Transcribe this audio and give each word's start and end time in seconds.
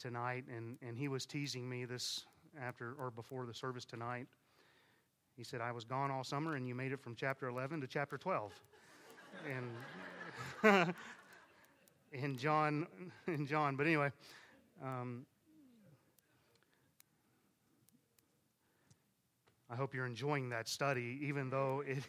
tonight, 0.00 0.44
and, 0.54 0.76
and 0.82 0.96
he 0.96 1.08
was 1.08 1.26
teasing 1.26 1.68
me 1.68 1.84
this 1.84 2.24
after 2.60 2.94
or 2.98 3.10
before 3.10 3.46
the 3.46 3.54
service 3.54 3.84
tonight. 3.84 4.26
He 5.36 5.44
said, 5.44 5.60
I 5.60 5.70
was 5.72 5.84
gone 5.84 6.10
all 6.10 6.24
summer, 6.24 6.56
and 6.56 6.66
you 6.66 6.74
made 6.74 6.92
it 6.92 7.00
from 7.00 7.14
chapter 7.14 7.48
11 7.48 7.80
to 7.82 7.86
chapter 7.86 8.18
12. 8.18 8.52
and 10.64 10.94
in 12.12 12.36
John, 12.36 12.86
in 13.26 13.46
John. 13.46 13.76
But 13.76 13.86
anyway, 13.86 14.10
um, 14.82 15.24
I 19.70 19.76
hope 19.76 19.94
you're 19.94 20.06
enjoying 20.06 20.48
that 20.48 20.68
study, 20.68 21.20
even 21.22 21.50
though 21.50 21.82
it. 21.86 22.02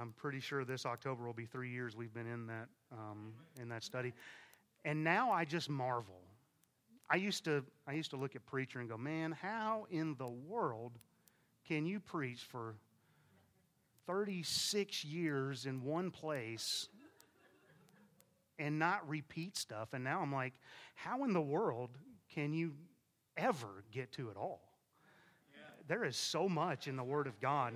I'm 0.00 0.12
pretty 0.12 0.38
sure 0.38 0.64
this 0.64 0.84
October 0.84 1.24
will 1.24 1.32
be 1.32 1.46
three 1.46 1.70
years 1.70 1.96
we've 1.96 2.12
been 2.12 2.26
in 2.26 2.46
that 2.46 2.68
um, 2.92 3.32
in 3.60 3.68
that 3.70 3.82
study, 3.82 4.12
and 4.88 5.04
now 5.04 5.30
I 5.30 5.44
just 5.44 5.68
marvel. 5.68 6.22
I 7.10 7.16
used 7.16 7.44
to 7.44 7.62
I 7.86 7.92
used 7.92 8.08
to 8.10 8.16
look 8.16 8.34
at 8.34 8.46
preacher 8.46 8.80
and 8.80 8.88
go, 8.88 8.96
man, 8.96 9.32
how 9.32 9.86
in 9.90 10.16
the 10.18 10.28
world 10.28 10.92
can 11.66 11.84
you 11.84 12.00
preach 12.00 12.40
for 12.40 12.74
36 14.06 15.04
years 15.04 15.66
in 15.66 15.84
one 15.84 16.10
place 16.10 16.88
and 18.58 18.78
not 18.78 19.06
repeat 19.06 19.58
stuff? 19.58 19.88
And 19.92 20.02
now 20.02 20.22
I'm 20.22 20.32
like, 20.32 20.54
how 20.94 21.22
in 21.24 21.34
the 21.34 21.42
world 21.42 21.90
can 22.34 22.54
you 22.54 22.72
ever 23.36 23.84
get 23.92 24.10
to 24.12 24.30
it 24.30 24.38
all? 24.38 24.62
There 25.86 26.04
is 26.04 26.16
so 26.16 26.48
much 26.48 26.88
in 26.88 26.96
the 26.96 27.04
Word 27.04 27.26
of 27.26 27.38
God. 27.40 27.74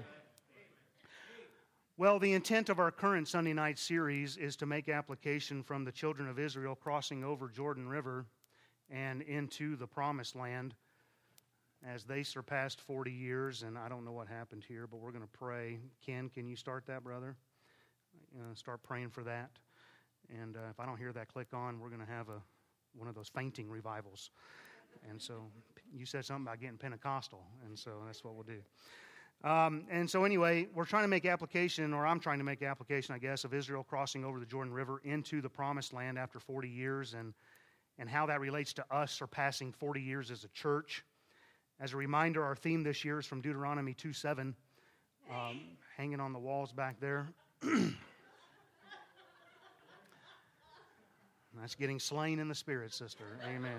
Well, 2.02 2.18
the 2.18 2.32
intent 2.32 2.68
of 2.68 2.80
our 2.80 2.90
current 2.90 3.28
Sunday 3.28 3.52
night 3.52 3.78
series 3.78 4.36
is 4.36 4.56
to 4.56 4.66
make 4.66 4.88
application 4.88 5.62
from 5.62 5.84
the 5.84 5.92
children 5.92 6.28
of 6.28 6.36
Israel 6.36 6.74
crossing 6.74 7.22
over 7.22 7.48
Jordan 7.48 7.88
River 7.88 8.26
and 8.90 9.22
into 9.22 9.76
the 9.76 9.86
promised 9.86 10.34
land 10.34 10.74
as 11.86 12.02
they 12.02 12.24
surpassed 12.24 12.80
40 12.80 13.12
years. 13.12 13.62
And 13.62 13.78
I 13.78 13.88
don't 13.88 14.04
know 14.04 14.10
what 14.10 14.26
happened 14.26 14.64
here, 14.66 14.88
but 14.88 14.96
we're 14.96 15.12
going 15.12 15.22
to 15.22 15.38
pray. 15.38 15.78
Ken, 16.04 16.28
can 16.28 16.48
you 16.48 16.56
start 16.56 16.86
that, 16.88 17.04
brother? 17.04 17.36
Uh, 18.36 18.52
start 18.56 18.82
praying 18.82 19.10
for 19.10 19.22
that. 19.22 19.50
And 20.28 20.56
uh, 20.56 20.70
if 20.70 20.80
I 20.80 20.86
don't 20.86 20.98
hear 20.98 21.12
that 21.12 21.28
click 21.28 21.54
on, 21.54 21.78
we're 21.78 21.90
going 21.90 22.04
to 22.04 22.12
have 22.12 22.28
a, 22.28 22.42
one 22.96 23.06
of 23.06 23.14
those 23.14 23.28
fainting 23.28 23.70
revivals. 23.70 24.32
And 25.08 25.22
so 25.22 25.44
you 25.94 26.04
said 26.04 26.24
something 26.24 26.46
about 26.48 26.60
getting 26.60 26.78
Pentecostal, 26.78 27.44
and 27.64 27.78
so 27.78 28.02
that's 28.06 28.24
what 28.24 28.34
we'll 28.34 28.42
do. 28.42 28.60
Um, 29.44 29.86
and 29.90 30.08
so, 30.08 30.24
anyway, 30.24 30.68
we're 30.72 30.84
trying 30.84 31.02
to 31.02 31.08
make 31.08 31.26
application, 31.26 31.92
or 31.92 32.06
I'm 32.06 32.20
trying 32.20 32.38
to 32.38 32.44
make 32.44 32.62
application, 32.62 33.14
I 33.14 33.18
guess, 33.18 33.42
of 33.44 33.52
Israel 33.52 33.82
crossing 33.82 34.24
over 34.24 34.38
the 34.38 34.46
Jordan 34.46 34.72
River 34.72 35.00
into 35.04 35.40
the 35.40 35.48
promised 35.48 35.92
land 35.92 36.16
after 36.16 36.38
40 36.38 36.68
years 36.68 37.14
and, 37.14 37.34
and 37.98 38.08
how 38.08 38.26
that 38.26 38.38
relates 38.40 38.72
to 38.74 38.84
us 38.94 39.10
surpassing 39.10 39.72
40 39.72 40.00
years 40.00 40.30
as 40.30 40.44
a 40.44 40.48
church. 40.48 41.04
As 41.80 41.92
a 41.92 41.96
reminder, 41.96 42.44
our 42.44 42.54
theme 42.54 42.84
this 42.84 43.04
year 43.04 43.18
is 43.18 43.26
from 43.26 43.40
Deuteronomy 43.40 43.94
2 43.94 44.12
7, 44.12 44.54
um, 45.28 45.60
hanging 45.96 46.20
on 46.20 46.32
the 46.32 46.38
walls 46.38 46.70
back 46.70 47.00
there. 47.00 47.28
That's 51.60 51.74
getting 51.74 51.98
slain 51.98 52.38
in 52.38 52.46
the 52.48 52.54
spirit, 52.54 52.94
sister. 52.94 53.24
Amen. 53.44 53.72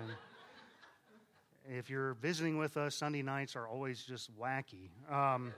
If 1.66 1.88
you're 1.88 2.12
visiting 2.14 2.58
with 2.58 2.76
us, 2.76 2.94
Sunday 2.94 3.22
nights 3.22 3.56
are 3.56 3.66
always 3.66 4.02
just 4.02 4.30
wacky. 4.38 4.90
Um, 5.10 5.54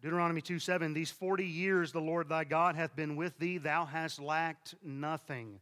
Deuteronomy 0.00 0.40
2 0.40 0.58
7, 0.58 0.94
these 0.94 1.10
40 1.10 1.44
years 1.44 1.92
the 1.92 2.00
Lord 2.00 2.30
thy 2.30 2.44
God 2.44 2.74
hath 2.74 2.96
been 2.96 3.14
with 3.14 3.38
thee, 3.38 3.58
thou 3.58 3.84
hast 3.84 4.18
lacked 4.18 4.74
nothing. 4.82 5.60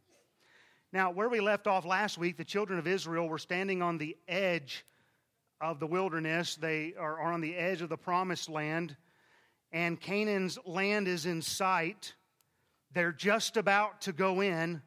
Now, 0.93 1.11
where 1.11 1.29
we 1.29 1.41
left 1.41 1.67
off 1.67 1.85
last 1.85 2.19
week, 2.19 2.37
the 2.37 2.45
children 2.45 2.79
of 2.79 2.87
Israel 2.87 3.29
were 3.29 3.39
standing 3.39 3.83
on 3.83 3.99
the 3.99 4.17
edge 4.29 4.85
of 5.61 5.81
the 5.81 5.89
wilderness. 5.89 6.55
They 6.55 6.95
are, 6.97 7.19
are 7.19 7.33
on 7.33 7.41
the 7.41 7.57
edge 7.57 7.83
of 7.83 7.89
the 7.89 7.99
promised 7.99 8.49
land, 8.49 8.97
and 9.73 10.01
Canaan's 10.01 10.57
land 10.65 11.09
is 11.09 11.27
in 11.27 11.43
sight. 11.43 12.15
They're 12.93 13.11
just 13.11 13.57
about 13.57 14.03
to 14.03 14.13
go 14.13 14.41
in. 14.41 14.83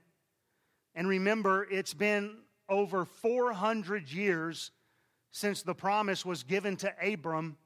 And 0.95 1.09
remember, 1.09 1.67
it's 1.69 1.93
been 1.93 2.37
over 2.69 3.05
400 3.05 4.11
years 4.11 4.71
since 5.31 5.61
the 5.63 5.75
promise 5.75 6.25
was 6.25 6.43
given 6.43 6.77
to 6.77 6.93
Abram 7.01 7.57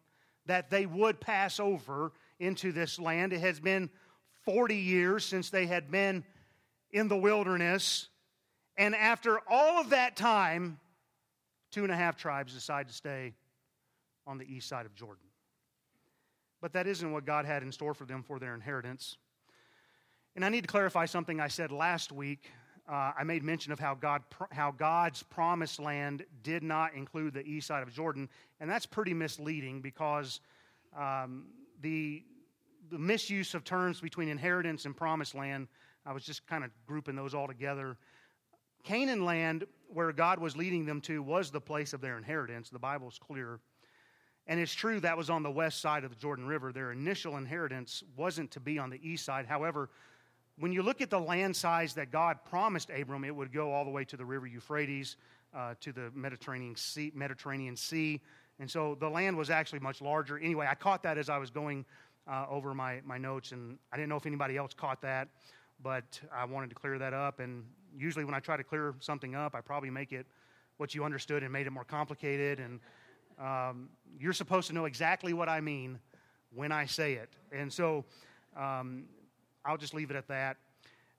that 0.45 0.69
they 0.69 0.85
would 0.85 1.19
pass 1.19 1.59
over 1.59 2.11
into 2.39 2.71
this 2.71 2.99
land. 2.99 3.33
It 3.33 3.41
has 3.41 3.59
been 3.59 3.89
40 4.45 4.75
years 4.75 5.23
since 5.23 5.49
they 5.49 5.67
had 5.67 5.91
been 5.91 6.23
in 6.91 7.07
the 7.07 7.17
wilderness. 7.17 8.07
And 8.77 8.95
after 8.95 9.39
all 9.49 9.79
of 9.79 9.91
that 9.91 10.15
time, 10.15 10.79
two 11.71 11.83
and 11.83 11.91
a 11.91 11.95
half 11.95 12.17
tribes 12.17 12.53
decide 12.53 12.87
to 12.87 12.93
stay 12.93 13.33
on 14.25 14.37
the 14.37 14.45
east 14.45 14.67
side 14.67 14.85
of 14.85 14.95
Jordan. 14.95 15.25
But 16.61 16.73
that 16.73 16.87
isn't 16.87 17.11
what 17.11 17.25
God 17.25 17.45
had 17.45 17.63
in 17.63 17.71
store 17.71 17.93
for 17.93 18.05
them 18.05 18.23
for 18.23 18.39
their 18.39 18.53
inheritance. 18.53 19.17
And 20.35 20.43
I 20.43 20.49
need 20.49 20.61
to 20.61 20.67
clarify 20.67 21.05
something 21.05 21.39
I 21.39 21.47
said 21.47 21.71
last 21.71 22.11
week 22.11 22.49
uh, 22.89 23.11
I 23.17 23.23
made 23.23 23.43
mention 23.43 23.71
of 23.71 23.79
how, 23.79 23.93
God, 23.93 24.23
how 24.51 24.71
God's 24.71 25.21
promised 25.21 25.79
land 25.79 26.25
did 26.41 26.63
not 26.63 26.95
include 26.95 27.33
the 27.33 27.45
east 27.45 27.67
side 27.67 27.83
of 27.83 27.93
Jordan, 27.93 28.27
and 28.59 28.69
that's 28.69 28.85
pretty 28.87 29.13
misleading 29.13 29.81
because 29.81 30.39
um, 30.97 31.45
the, 31.81 32.23
the 32.89 32.97
misuse 32.97 33.53
of 33.53 33.63
terms 33.63 34.01
between 34.01 34.27
inheritance 34.27 34.85
and 34.85 34.97
promised 34.97 35.35
land, 35.35 35.67
I 36.05 36.13
was 36.13 36.23
just 36.23 36.47
kind 36.47 36.63
of 36.63 36.71
grouping 36.87 37.15
those 37.15 37.35
all 37.35 37.47
together. 37.47 37.95
Canaan 38.83 39.23
land, 39.23 39.65
where 39.87 40.11
God 40.11 40.39
was 40.39 40.57
leading 40.57 40.85
them 40.85 41.01
to, 41.01 41.21
was 41.21 41.51
the 41.51 41.61
place 41.61 41.93
of 41.93 42.01
their 42.01 42.17
inheritance. 42.17 42.69
The 42.69 42.79
Bible's 42.79 43.19
clear. 43.19 43.59
And 44.47 44.59
it's 44.59 44.73
true 44.73 44.99
that 45.01 45.15
was 45.15 45.29
on 45.29 45.43
the 45.43 45.51
west 45.51 45.79
side 45.79 46.03
of 46.03 46.09
the 46.09 46.15
Jordan 46.15 46.47
River. 46.47 46.71
Their 46.71 46.91
initial 46.91 47.37
inheritance 47.37 48.03
wasn't 48.17 48.49
to 48.51 48.59
be 48.59 48.79
on 48.79 48.89
the 48.89 48.99
east 49.07 49.25
side. 49.25 49.45
However, 49.45 49.91
when 50.59 50.73
you 50.73 50.83
look 50.83 51.01
at 51.01 51.09
the 51.09 51.19
land 51.19 51.55
size 51.55 51.93
that 51.93 52.11
God 52.11 52.37
promised 52.49 52.89
Abram, 52.89 53.23
it 53.23 53.35
would 53.35 53.53
go 53.53 53.71
all 53.71 53.85
the 53.85 53.91
way 53.91 54.03
to 54.05 54.17
the 54.17 54.25
river 54.25 54.45
Euphrates, 54.45 55.15
uh, 55.55 55.73
to 55.79 55.91
the 55.91 56.11
Mediterranean 56.13 56.75
sea, 56.75 57.11
Mediterranean 57.15 57.75
sea. 57.75 58.21
And 58.59 58.69
so 58.69 58.97
the 58.99 59.09
land 59.09 59.37
was 59.37 59.49
actually 59.49 59.79
much 59.79 60.01
larger. 60.01 60.37
Anyway, 60.37 60.67
I 60.69 60.75
caught 60.75 61.01
that 61.03 61.17
as 61.17 61.29
I 61.29 61.37
was 61.37 61.49
going 61.49 61.85
uh, 62.27 62.45
over 62.49 62.73
my, 62.73 62.99
my 63.05 63.17
notes, 63.17 63.53
and 63.53 63.77
I 63.91 63.95
didn't 63.95 64.09
know 64.09 64.17
if 64.17 64.25
anybody 64.25 64.57
else 64.57 64.73
caught 64.73 65.01
that, 65.01 65.29
but 65.81 66.19
I 66.31 66.43
wanted 66.43 66.69
to 66.69 66.75
clear 66.75 66.99
that 66.99 67.13
up. 67.13 67.39
And 67.39 67.63
usually, 67.97 68.25
when 68.25 68.35
I 68.35 68.39
try 68.39 68.57
to 68.57 68.63
clear 68.63 68.93
something 68.99 69.35
up, 69.35 69.55
I 69.55 69.61
probably 69.61 69.89
make 69.89 70.11
it 70.11 70.27
what 70.77 70.93
you 70.93 71.05
understood 71.05 71.41
and 71.41 71.53
made 71.53 71.67
it 71.67 71.71
more 71.71 71.85
complicated. 71.85 72.59
And 72.59 72.79
um, 73.39 73.89
you're 74.19 74.33
supposed 74.33 74.67
to 74.67 74.73
know 74.73 74.85
exactly 74.85 75.31
what 75.31 75.47
I 75.47 75.61
mean 75.61 75.99
when 76.53 76.73
I 76.73 76.85
say 76.85 77.13
it. 77.13 77.29
And 77.53 77.71
so, 77.71 78.03
um, 78.57 79.05
I'll 79.65 79.77
just 79.77 79.93
leave 79.93 80.09
it 80.09 80.15
at 80.15 80.27
that. 80.27 80.57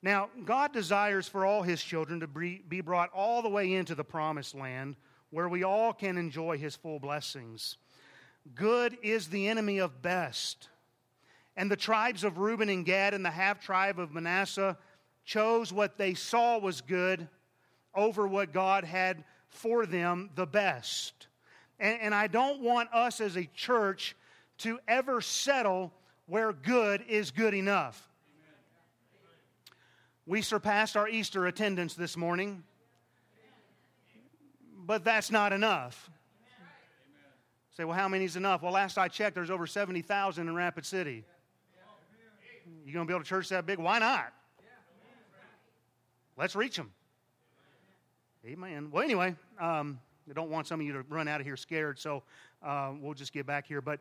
Now, 0.03 0.31
God 0.45 0.73
desires 0.73 1.29
for 1.29 1.45
all 1.45 1.63
his 1.63 1.83
children 1.83 2.21
to 2.21 2.27
be 2.27 2.81
brought 2.81 3.11
all 3.13 3.43
the 3.43 3.49
way 3.49 3.75
into 3.75 3.95
the 3.95 4.05
promised 4.05 4.55
land 4.55 4.97
where 5.31 5.49
we 5.49 5.63
all 5.63 5.93
can 5.93 6.17
enjoy 6.17 6.59
his 6.59 6.75
full 6.75 6.99
blessings. 6.99 7.77
Good 8.55 8.97
is 9.03 9.29
the 9.29 9.49
enemy 9.49 9.79
of 9.79 10.03
best. 10.03 10.69
And 11.57 11.71
the 11.71 11.77
tribes 11.77 12.25
of 12.25 12.39
Reuben 12.39 12.69
and 12.69 12.85
Gad 12.85 13.13
and 13.13 13.25
the 13.25 13.31
half 13.31 13.61
tribe 13.61 13.99
of 13.99 14.13
Manasseh 14.13 14.79
chose 15.25 15.73
what 15.73 15.99
they 15.99 16.15
saw 16.15 16.59
was 16.59 16.81
good 16.81 17.29
over 17.95 18.27
what 18.27 18.53
God 18.53 18.85
had 18.85 19.25
for 19.49 19.85
them 19.85 20.31
the 20.35 20.47
best. 20.47 21.27
And, 21.79 22.01
and 22.01 22.15
I 22.15 22.27
don't 22.27 22.63
want 22.63 22.93
us 22.93 23.21
as 23.21 23.37
a 23.37 23.45
church 23.55 24.17
to 24.59 24.79
ever 24.89 25.21
settle 25.21 25.93
where 26.27 26.53
good 26.53 27.05
is 27.09 27.31
good 27.31 27.55
enough. 27.55 28.10
We 30.31 30.43
surpassed 30.43 30.97
our 30.97 31.09
Easter 31.09 31.47
attendance 31.47 31.95
this 31.95 32.17
morning, 32.17 32.63
but 34.87 35.03
that's 35.03 35.33
not 35.33 35.53
enough. 35.53 36.09
Say, 37.77 37.83
well, 37.83 37.97
how 37.97 38.07
many 38.07 38.27
is 38.27 38.37
enough? 38.37 38.63
Well, 38.63 38.71
last 38.71 38.97
I 38.97 39.09
checked, 39.09 39.35
there's 39.35 39.51
over 39.51 39.67
70,000 39.67 40.47
in 40.47 40.55
Rapid 40.55 40.87
City. 40.87 41.25
You 42.87 42.93
going 42.93 43.09
to 43.09 43.11
build 43.11 43.23
a 43.23 43.25
church 43.25 43.49
that 43.49 43.67
big? 43.67 43.81
Why 43.81 43.99
not? 43.99 44.33
Let's 46.37 46.55
reach 46.55 46.77
them. 46.77 46.93
Amen. 48.47 48.93
Well, 48.93 49.03
anyway, 49.03 49.35
um, 49.59 49.99
I 50.31 50.33
don't 50.33 50.49
want 50.49 50.69
some 50.69 50.79
of 50.79 50.87
you 50.87 50.93
to 50.93 51.03
run 51.09 51.27
out 51.27 51.41
of 51.41 51.47
here 51.47 51.57
scared, 51.57 51.99
so 51.99 52.23
uh, 52.63 52.93
we'll 53.01 53.15
just 53.15 53.33
get 53.33 53.47
back 53.47 53.67
here. 53.67 53.81
But 53.81 53.99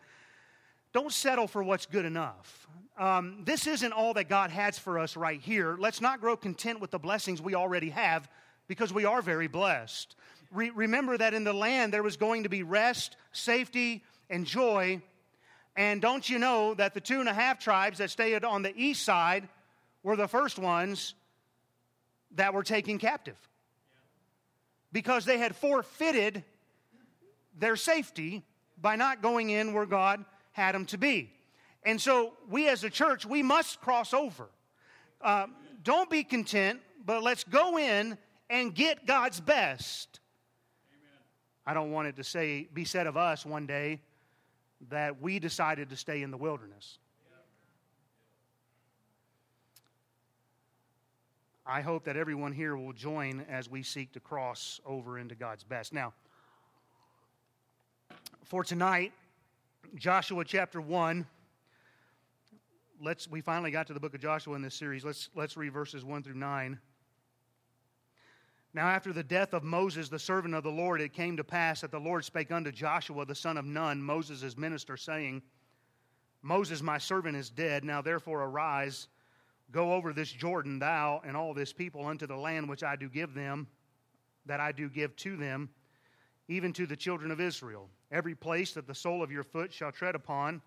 don't 0.94 1.12
settle 1.12 1.48
for 1.48 1.64
what's 1.64 1.86
good 1.86 2.06
enough. 2.06 2.68
Um, 2.98 3.44
this 3.46 3.68
isn't 3.68 3.94
all 3.94 4.14
that 4.16 4.28
God 4.28 4.50
has 4.52 4.78
for 4.78 5.00
us 5.00 5.16
right 5.16 5.40
here. 5.40 5.78
Let's 5.80 6.02
not 6.02 6.20
grow 6.20 6.36
content 6.36 6.82
with 6.82 6.92
the 6.92 7.00
blessings 7.00 7.42
we 7.42 7.56
already 7.56 7.90
have 7.90 8.30
because 8.68 8.92
we 8.92 9.06
are 9.06 9.22
very 9.22 9.48
blessed. 9.48 10.16
Re- 10.52 10.72
remember 10.72 11.18
that 11.18 11.34
in 11.34 11.44
the 11.44 11.54
land 11.54 11.94
there 11.94 12.04
was 12.04 12.18
going 12.18 12.44
to 12.44 12.50
be 12.50 12.64
rest, 12.64 13.16
safety, 13.32 14.04
and 14.30 14.46
joy. 14.46 15.02
And 15.76 16.02
don't 16.02 16.30
you 16.30 16.40
know 16.40 16.74
that 16.74 16.94
the 16.94 17.00
two 17.00 17.20
and 17.22 17.30
a 17.30 17.34
half 17.34 17.60
tribes 17.60 18.00
that 18.00 18.10
stayed 18.10 18.44
on 18.44 18.64
the 18.64 18.74
east 18.76 19.04
side 19.04 19.48
were 20.04 20.16
the 20.16 20.28
first 20.28 20.60
ones 20.60 21.14
that 22.36 22.54
were 22.54 22.64
taken 22.64 22.98
captive? 22.98 23.38
because 24.92 25.26
they 25.26 25.38
had 25.38 25.56
forfeited 25.56 26.44
their 27.58 27.76
safety 27.76 28.44
by 28.82 28.96
not 28.96 29.22
going 29.22 29.50
in 29.50 29.74
where 29.74 29.86
God 29.86 30.24
had 30.52 30.76
them 30.76 30.86
to 30.88 30.98
be. 30.98 31.32
And 31.84 32.00
so, 32.00 32.34
we 32.50 32.68
as 32.68 32.84
a 32.84 32.90
church, 32.90 33.26
we 33.26 33.42
must 33.42 33.80
cross 33.80 34.14
over. 34.14 34.50
Uh, 35.22 35.48
don't 35.84 36.10
be 36.10 36.24
content, 36.24 36.82
but 37.06 37.24
let's 37.24 37.44
go 37.44 37.78
in 37.78 38.18
and 38.50 38.76
get 38.76 39.06
God's 39.06 39.40
best. 39.40 40.20
Amen. 40.92 41.22
I 41.66 41.74
don't 41.74 41.92
want 41.92 42.08
it 42.10 42.18
to 42.18 42.24
say, 42.24 42.68
be 42.74 42.84
said 42.84 43.08
of 43.08 43.16
us 43.16 43.46
one 43.46 43.66
day 43.66 44.02
that 44.90 45.22
we 45.22 45.40
decided 45.40 45.90
to 45.90 45.96
stay 45.96 46.22
in 46.22 46.32
the 46.32 46.38
wilderness. 46.38 47.00
I 51.66 51.82
hope 51.82 52.06
that 52.06 52.18
everyone 52.18 52.52
here 52.52 52.76
will 52.76 52.94
join 52.94 53.46
as 53.48 53.70
we 53.70 53.84
seek 53.84 54.14
to 54.14 54.20
cross 54.20 54.82
over 54.88 55.20
into 55.20 55.36
God's 55.36 55.64
best. 55.64 55.94
Now, 55.94 56.14
for 58.46 58.64
tonight, 58.64 59.14
Joshua 59.96 60.46
chapter 60.46 60.80
1. 60.82 61.26
Let's 63.02 63.28
we 63.28 63.42
finally 63.42 63.72
got 63.72 63.88
to 63.88 63.94
the 63.94 64.00
book 64.00 64.14
of 64.14 64.22
Joshua 64.22 64.56
in 64.56 64.62
this 64.62 64.76
series. 64.76 65.04
Let's 65.04 65.30
let's 65.36 65.58
read 65.58 65.74
verses 65.74 66.04
1 66.04 66.24
through 66.24 66.36
9. 66.36 66.80
Now 68.74 68.88
after 68.88 69.14
the 69.14 69.24
death 69.24 69.54
of 69.54 69.64
Moses 69.64 70.10
the 70.10 70.20
servant 70.20 70.54
of 70.54 70.64
the 70.64 70.70
Lord 70.70 71.02
it 71.02 71.14
came 71.14 71.38
to 71.38 71.44
pass 71.44 71.82
that 71.82 71.92
the 71.92 72.00
Lord 72.00 72.24
spake 72.24 72.52
unto 72.52 72.72
Joshua 72.72 73.26
the 73.26 73.36
son 73.36 73.58
of 73.58 73.66
Nun 73.66 74.02
Moses' 74.02 74.58
minister 74.58 74.98
saying 74.98 75.42
Moses 76.42 76.82
my 76.82 76.98
servant 76.98 77.36
is 77.36 77.50
dead 77.50 77.84
now 77.84 78.02
therefore 78.02 78.44
arise 78.44 79.08
Go 79.72 79.94
over 79.94 80.14
this 80.14 80.32
Jordan, 80.32 80.80
thou 80.80 81.22
and 81.24 81.38
all 81.38 81.54
this 81.54 81.72
people, 81.72 82.08
unto 82.08 82.26
the 82.26 82.36
land 82.36 82.68
which 82.68 82.82
I 82.82 82.96
do 82.96 83.08
give 83.08 83.36
them, 83.36 83.68
that 84.48 84.60
I 84.60 84.72
do 84.72 84.90
give 84.90 85.16
to 85.18 85.38
them, 85.38 85.70
even 86.48 86.74
to 86.74 86.88
the 86.88 86.96
children 86.96 87.30
of 87.30 87.40
Israel. 87.40 87.88
Every 88.12 88.36
place 88.36 88.74
that 88.74 88.88
the 88.88 88.96
sole 88.96 89.22
of 89.22 89.32
your 89.32 89.44
foot 89.44 89.72
shall 89.72 89.92
tread 89.92 90.16
upon, 90.16 90.62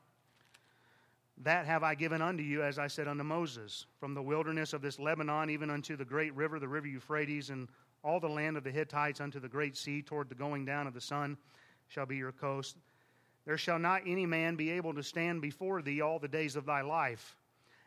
that 1.38 1.66
have 1.66 1.82
I 1.82 1.94
given 1.94 2.22
unto 2.22 2.42
you, 2.42 2.62
as 2.62 2.78
I 2.78 2.86
said 2.86 3.08
unto 3.08 3.24
Moses, 3.24 3.86
from 3.98 4.14
the 4.14 4.22
wilderness 4.22 4.72
of 4.72 4.82
this 4.82 4.98
Lebanon, 4.98 5.50
even 5.50 5.70
unto 5.70 5.96
the 5.96 6.04
great 6.04 6.34
river, 6.34 6.60
the 6.60 6.68
river 6.68 6.86
Euphrates, 6.86 7.50
and 7.50 7.68
all 8.04 8.20
the 8.20 8.28
land 8.28 8.56
of 8.56 8.64
the 8.64 8.70
Hittites 8.70 9.20
unto 9.20 9.40
the 9.40 9.48
great 9.48 9.76
sea, 9.76 10.02
toward 10.02 10.28
the 10.28 10.34
going 10.34 10.64
down 10.64 10.86
of 10.86 10.94
the 10.94 11.00
sun, 11.00 11.36
shall 11.88 12.06
be 12.06 12.16
your 12.16 12.32
coast. 12.32 12.76
There 13.44 13.58
shall 13.58 13.78
not 13.78 14.02
any 14.06 14.24
man 14.24 14.54
be 14.54 14.70
able 14.70 14.94
to 14.94 15.02
stand 15.02 15.42
before 15.42 15.82
thee 15.82 16.00
all 16.00 16.20
the 16.20 16.28
days 16.28 16.54
of 16.54 16.64
thy 16.64 16.82
life. 16.82 17.36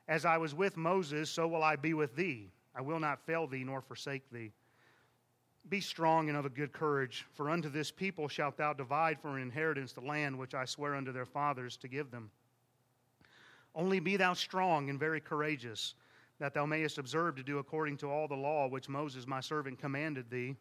As 0.07 0.25
I 0.25 0.37
was 0.37 0.53
with 0.53 0.75
Moses, 0.75 1.29
so 1.29 1.47
will 1.47 1.63
I 1.63 1.77
be 1.77 1.93
with 1.93 2.15
thee. 2.15 2.51
I 2.75 2.81
will 2.81 2.99
not 2.99 3.25
fail 3.25 3.47
thee 3.47 3.63
nor 3.63 3.81
forsake 3.81 4.29
thee. 4.31 4.51
Be 5.67 5.81
strong 5.81 6.29
and 6.29 6.37
of 6.37 6.45
a 6.45 6.49
good 6.49 6.73
courage, 6.73 7.25
for 7.33 7.49
unto 7.49 7.69
this 7.69 7.89
people 7.89 8.27
shalt 8.27 8.55
thou 8.55 8.73
divide 8.73 9.19
for 9.19 9.35
an 9.35 9.41
inheritance 9.41 9.93
the 9.93 10.01
land 10.01 10.37
which 10.37 10.53
I 10.53 10.65
swear 10.65 10.93
unto 10.93 11.11
their 11.11 11.25
fathers 11.25 11.75
to 11.77 11.87
give 11.87 12.11
them. 12.11 12.29
Only 13.73 13.99
be 13.99 14.15
thou 14.15 14.33
strong 14.33 14.91
and 14.91 14.99
very 14.99 15.19
courageous, 15.19 15.95
that 16.39 16.53
thou 16.53 16.67
mayest 16.67 16.99
observe 16.99 17.35
to 17.37 17.43
do 17.43 17.57
according 17.57 17.97
to 17.97 18.11
all 18.11 18.27
the 18.27 18.35
law 18.35 18.67
which 18.67 18.89
Moses 18.89 19.25
my 19.25 19.39
servant 19.39 19.79
commanded 19.79 20.29
thee. 20.29 20.55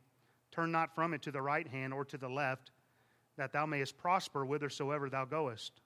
Turn 0.50 0.72
not 0.72 0.94
from 0.94 1.12
it 1.12 1.20
to 1.22 1.30
the 1.30 1.42
right 1.42 1.68
hand 1.68 1.92
or 1.92 2.04
to 2.06 2.16
the 2.16 2.28
left, 2.28 2.70
that 3.36 3.52
thou 3.52 3.66
mayest 3.66 3.98
prosper 3.98 4.44
whithersoever 4.44 5.10
thou 5.10 5.26
goest. 5.26 5.82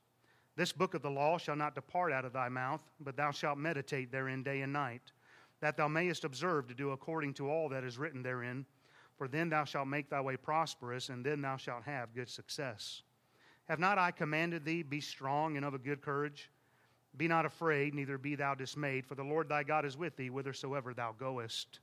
This 0.55 0.73
book 0.73 0.95
of 0.95 1.03
the 1.03 1.11
law 1.11 1.39
shall 1.39 1.57
not 1.57 1.75
depart 1.75 2.13
out 2.13 2.25
of 2.25 2.33
thy 2.33 2.49
mouth, 2.49 2.83
but 3.01 3.17
thou 3.17 3.33
shalt 3.33 3.59
meditate 3.59 4.13
therein 4.13 4.45
day 4.45 4.61
and 4.61 4.73
night, 4.73 5.13
that 5.61 5.77
thou 5.77 5.89
mayest 5.89 6.25
observe 6.25 6.69
to 6.69 6.75
do 6.75 6.93
according 6.93 7.35
to 7.35 7.51
all 7.51 7.69
that 7.69 7.85
is 7.85 7.99
written 7.99 8.23
therein. 8.23 8.65
For 9.19 9.29
then 9.29 9.49
thou 9.49 9.65
shalt 9.65 9.89
make 9.89 10.09
thy 10.09 10.21
way 10.21 10.37
prosperous, 10.37 11.09
and 11.09 11.27
then 11.27 11.43
thou 11.43 11.57
shalt 11.57 11.83
have 11.83 12.15
good 12.15 12.29
success. 12.29 13.03
Have 13.69 13.81
not 13.81 13.99
I 13.99 14.13
commanded 14.13 14.65
thee, 14.65 14.83
be 14.83 15.01
strong 15.01 15.57
and 15.57 15.67
of 15.67 15.75
a 15.75 15.79
good 15.79 16.01
courage? 16.01 16.49
Be 17.17 17.27
not 17.27 17.45
afraid, 17.45 17.95
neither 17.95 18.17
be 18.17 18.37
thou 18.37 18.55
dismayed, 18.55 19.05
for 19.05 19.17
the 19.17 19.25
Lord 19.25 19.49
thy 19.49 19.65
God 19.65 19.85
is 19.85 19.97
with 19.97 20.17
thee 20.17 20.29
whithersoever 20.29 20.95
thou 20.95 21.13
goest. 21.19 21.81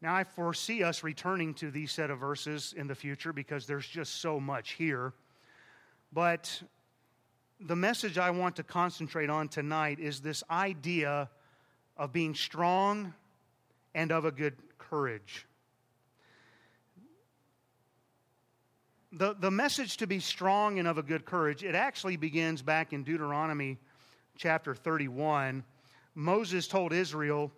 Now, 0.00 0.14
I 0.14 0.24
foresee 0.24 0.82
us 0.82 1.02
returning 1.02 1.54
to 1.54 1.70
these 1.70 1.92
set 1.92 2.10
of 2.10 2.18
verses 2.18 2.72
in 2.76 2.86
the 2.86 2.94
future 2.94 3.32
because 3.32 3.66
there's 3.66 3.86
just 3.86 4.20
so 4.20 4.38
much 4.38 4.72
here. 4.72 5.12
But 6.12 6.62
the 7.60 7.76
message 7.76 8.18
I 8.18 8.30
want 8.30 8.56
to 8.56 8.62
concentrate 8.62 9.30
on 9.30 9.48
tonight 9.48 9.98
is 10.00 10.20
this 10.20 10.42
idea 10.50 11.30
of 11.96 12.12
being 12.12 12.34
strong 12.34 13.12
and 13.94 14.10
of 14.10 14.24
a 14.24 14.32
good 14.32 14.56
courage. 14.78 15.46
The, 19.14 19.36
the 19.38 19.50
message 19.50 19.98
to 19.98 20.06
be 20.06 20.20
strong 20.20 20.78
and 20.78 20.88
of 20.88 20.96
a 20.96 21.02
good 21.02 21.26
courage, 21.26 21.62
it 21.62 21.74
actually 21.74 22.16
begins 22.16 22.62
back 22.62 22.94
in 22.94 23.02
Deuteronomy 23.02 23.76
chapter 24.38 24.74
31. 24.74 25.64
Moses 26.14 26.66
told 26.66 26.94
Israel 26.94 27.52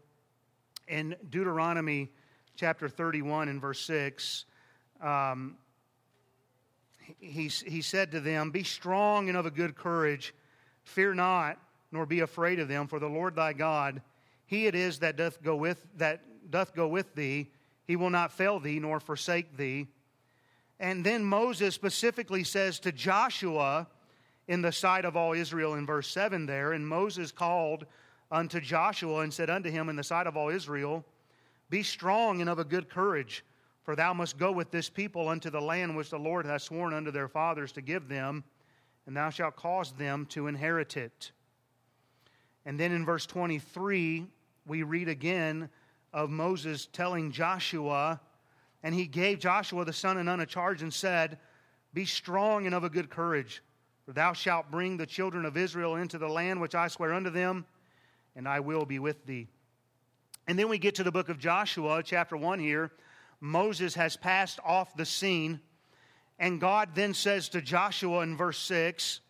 in 0.89 1.15
Deuteronomy 1.31 2.11
chapter 2.56 2.89
31 2.89 3.49
and 3.49 3.61
verse 3.61 3.81
6 3.83 4.47
um, 5.01 5.56
he, 7.21 7.47
he 7.49 7.83
said 7.83 8.11
to 8.12 8.21
them, 8.21 8.50
Be 8.50 8.65
strong 8.65 9.29
and 9.29 9.39
of 9.39 9.47
a 9.47 9.50
good 9.50 9.77
courage. 9.77 10.35
Fear 10.83 11.15
not, 11.15 11.59
nor 11.93 12.05
be 12.05 12.21
afraid 12.21 12.59
of 12.59 12.67
them, 12.67 12.89
for 12.89 12.99
the 12.99 13.09
Lord 13.09 13.37
thy 13.37 13.53
God, 13.53 14.03
he 14.47 14.67
it 14.67 14.75
is 14.75 14.99
that 14.99 15.17
doth 15.17 15.41
go 15.41 15.55
with, 15.55 15.87
that 15.99 16.23
doth 16.50 16.75
go 16.75 16.89
with 16.89 17.15
thee. 17.15 17.50
He 17.87 17.95
will 17.95 18.11
not 18.11 18.33
fail 18.33 18.59
thee, 18.59 18.81
nor 18.81 18.99
forsake 18.99 19.57
thee. 19.57 19.87
And 20.85 21.03
then 21.03 21.25
Moses 21.25 21.75
specifically 21.75 22.45
says 22.45 22.79
to 22.81 22.93
Joshua 22.93 23.89
in 24.49 24.61
the 24.61 24.71
sight 24.71 25.07
of 25.07 25.17
all 25.17 25.33
Israel 25.33 25.75
in 25.75 25.87
verse 25.87 26.09
7 26.09 26.45
there, 26.45 26.75
and 26.75 26.87
Moses 26.87 27.33
called 27.33 27.87
unto 28.31 28.61
Joshua 28.61 29.21
and 29.21 29.33
said 29.33 29.49
unto 29.49 29.71
him 29.71 29.89
in 29.89 29.97
the 29.97 30.05
sight 30.05 30.27
of 30.27 30.37
all 30.37 30.51
Israel, 30.51 31.03
Be 31.71 31.83
strong 31.83 32.43
and 32.43 32.51
of 32.51 32.59
a 32.59 32.65
good 32.65 32.91
courage 32.91 33.45
for 33.83 33.97
thou 33.97 34.13
must 34.15 34.39
go 34.39 34.51
with 34.51 34.71
this 34.71 34.89
people 34.91 35.29
unto 35.29 35.51
the 35.51 35.61
land 35.61 35.95
which 35.95 36.11
the 36.11 36.19
Lord 36.19 36.47
hath 36.47 36.63
sworn 36.63 36.95
unto 36.95 37.11
their 37.11 37.29
fathers 37.29 37.71
to 37.73 37.83
give 37.83 38.09
them, 38.09 38.43
and 39.07 39.17
thou 39.17 39.31
shalt 39.31 39.57
cause 39.57 39.93
them 39.93 40.27
to 40.27 40.47
inherit 40.47 40.97
it. 40.97 41.33
And 42.65 42.81
then 42.81 42.93
in 42.93 43.05
verse 43.05 43.27
23, 43.27 44.27
we 44.67 44.83
read 44.83 45.09
again 45.09 45.69
of 46.15 46.31
Moses 46.31 46.89
telling 46.93 47.31
Joshua, 47.31 48.21
and 48.85 48.95
he 48.95 49.07
gave 49.07 49.41
Joshua 49.41 49.85
the 49.85 49.93
son 49.93 50.19
of 50.19 50.27
Nun 50.27 50.41
a 50.41 50.47
charge 50.47 50.83
and 50.83 50.93
said, 50.93 51.38
Be 51.95 52.05
strong 52.05 52.67
and 52.67 52.75
of 52.75 52.85
a 52.85 52.91
good 52.91 53.09
courage, 53.09 53.62
for 54.05 54.12
thou 54.12 54.35
shalt 54.35 54.71
bring 54.71 54.97
the 54.97 55.07
children 55.07 55.47
of 55.47 55.57
Israel 55.57 55.97
into 55.97 56.19
the 56.19 56.29
land 56.29 56.61
which 56.61 56.75
I 56.75 56.88
swear 56.88 57.14
unto 57.14 57.31
them, 57.31 57.64
and 58.37 58.47
I 58.47 58.61
will 58.61 58.85
be 58.85 58.99
with 58.99 59.25
thee. 59.25 59.49
And 60.47 60.59
then 60.59 60.69
we 60.69 60.76
get 60.76 60.95
to 60.97 61.03
the 61.03 61.11
book 61.11 61.31
of 61.31 61.38
Joshua, 61.38 62.03
chapter 62.05 62.37
1 62.37 62.59
here, 62.59 62.93
Moses 63.41 63.95
has 63.95 64.17
passed 64.17 64.61
off 64.64 64.95
the 64.97 65.07
scene. 65.07 65.61
And 66.38 66.61
God 66.61 66.91
then 66.95 67.14
says 67.14 67.49
to 67.50 67.62
Joshua 67.62 68.21
in 68.21 68.37
verse 68.37 68.59
6, 68.59 69.21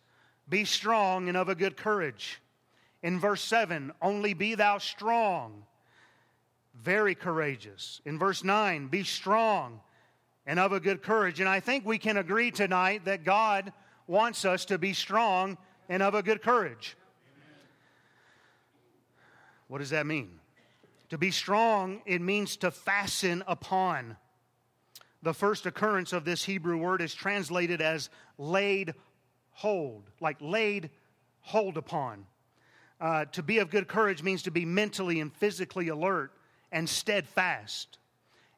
Be 0.49 0.65
strong 0.65 1.29
and 1.29 1.37
of 1.37 1.47
a 1.47 1.55
good 1.55 1.77
courage. 1.77 2.41
In 3.03 3.19
verse 3.19 3.41
7, 3.41 3.93
Only 4.01 4.33
be 4.33 4.55
thou 4.55 4.79
strong, 4.79 5.63
very 6.83 7.15
courageous. 7.15 8.01
In 8.05 8.19
verse 8.19 8.43
9, 8.43 8.87
Be 8.87 9.03
strong 9.03 9.79
and 10.45 10.59
of 10.59 10.71
a 10.71 10.79
good 10.79 11.01
courage. 11.01 11.39
And 11.39 11.49
I 11.49 11.59
think 11.59 11.85
we 11.85 11.97
can 11.97 12.17
agree 12.17 12.51
tonight 12.51 13.05
that 13.05 13.23
God 13.23 13.73
wants 14.07 14.45
us 14.45 14.65
to 14.65 14.77
be 14.77 14.93
strong 14.93 15.57
and 15.89 16.03
of 16.03 16.13
a 16.13 16.21
good 16.21 16.41
courage. 16.41 16.95
What 19.67 19.79
does 19.79 19.89
that 19.89 20.05
mean? 20.05 20.39
To 21.09 21.17
be 21.17 21.31
strong, 21.31 22.01
it 22.05 22.21
means 22.21 22.57
to 22.57 22.71
fasten 22.71 23.43
upon. 23.47 24.15
The 25.23 25.33
first 25.33 25.65
occurrence 25.65 26.13
of 26.13 26.25
this 26.25 26.43
Hebrew 26.43 26.77
word 26.77 27.01
is 27.01 27.13
translated 27.13 27.81
as 27.81 28.09
laid 28.37 28.93
hold, 29.51 30.09
like 30.19 30.37
laid 30.39 30.91
hold 31.41 31.77
upon. 31.77 32.25
Uh, 33.01 33.25
to 33.25 33.41
be 33.41 33.57
of 33.57 33.69
good 33.69 33.87
courage 33.87 34.21
means 34.21 34.43
to 34.43 34.51
be 34.51 34.65
mentally 34.65 35.19
and 35.19 35.33
physically 35.33 35.87
alert 35.87 36.31
and 36.75 36.87
steadfast. 36.89 37.97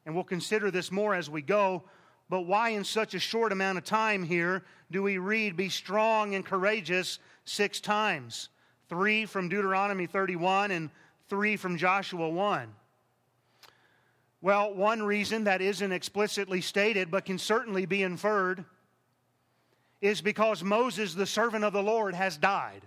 And 0.04 0.14
we'll 0.14 0.24
consider 0.24 0.72
this 0.72 0.90
more 0.90 1.14
as 1.14 1.30
we 1.30 1.40
go. 1.40 1.84
But 2.28 2.42
why, 2.42 2.70
in 2.70 2.82
such 2.84 3.14
a 3.14 3.20
short 3.20 3.52
amount 3.52 3.78
of 3.78 3.84
time 3.84 4.24
here, 4.24 4.64
do 4.90 5.04
we 5.04 5.18
read, 5.18 5.56
Be 5.56 5.68
strong 5.68 6.34
and 6.34 6.44
courageous 6.44 7.20
six 7.44 7.80
times? 7.80 8.48
Three 8.88 9.24
from 9.24 9.48
Deuteronomy 9.48 10.06
31 10.06 10.72
and 10.72 10.90
3 11.28 11.56
from 11.56 11.78
Joshua 11.78 12.28
1? 12.28 12.74
Well, 14.40 14.74
one 14.74 15.02
reason 15.02 15.44
that 15.44 15.62
isn't 15.62 15.92
explicitly 15.92 16.60
stated 16.60 17.10
but 17.10 17.24
can 17.24 17.38
certainly 17.38 17.86
be 17.86 18.02
inferred 18.02 18.64
is 20.00 20.20
because 20.20 20.62
Moses, 20.64 21.14
the 21.14 21.26
servant 21.26 21.64
of 21.64 21.72
the 21.72 21.82
Lord, 21.82 22.14
has 22.14 22.36
died. 22.36 22.82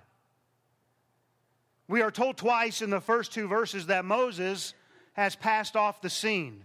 We 1.87 2.01
are 2.01 2.11
told 2.11 2.37
twice 2.37 2.81
in 2.81 2.89
the 2.89 3.01
first 3.01 3.33
two 3.33 3.47
verses 3.47 3.87
that 3.87 4.05
Moses 4.05 4.73
has 5.21 5.35
passed 5.35 5.75
off 5.75 6.01
the 6.01 6.09
scene. 6.09 6.63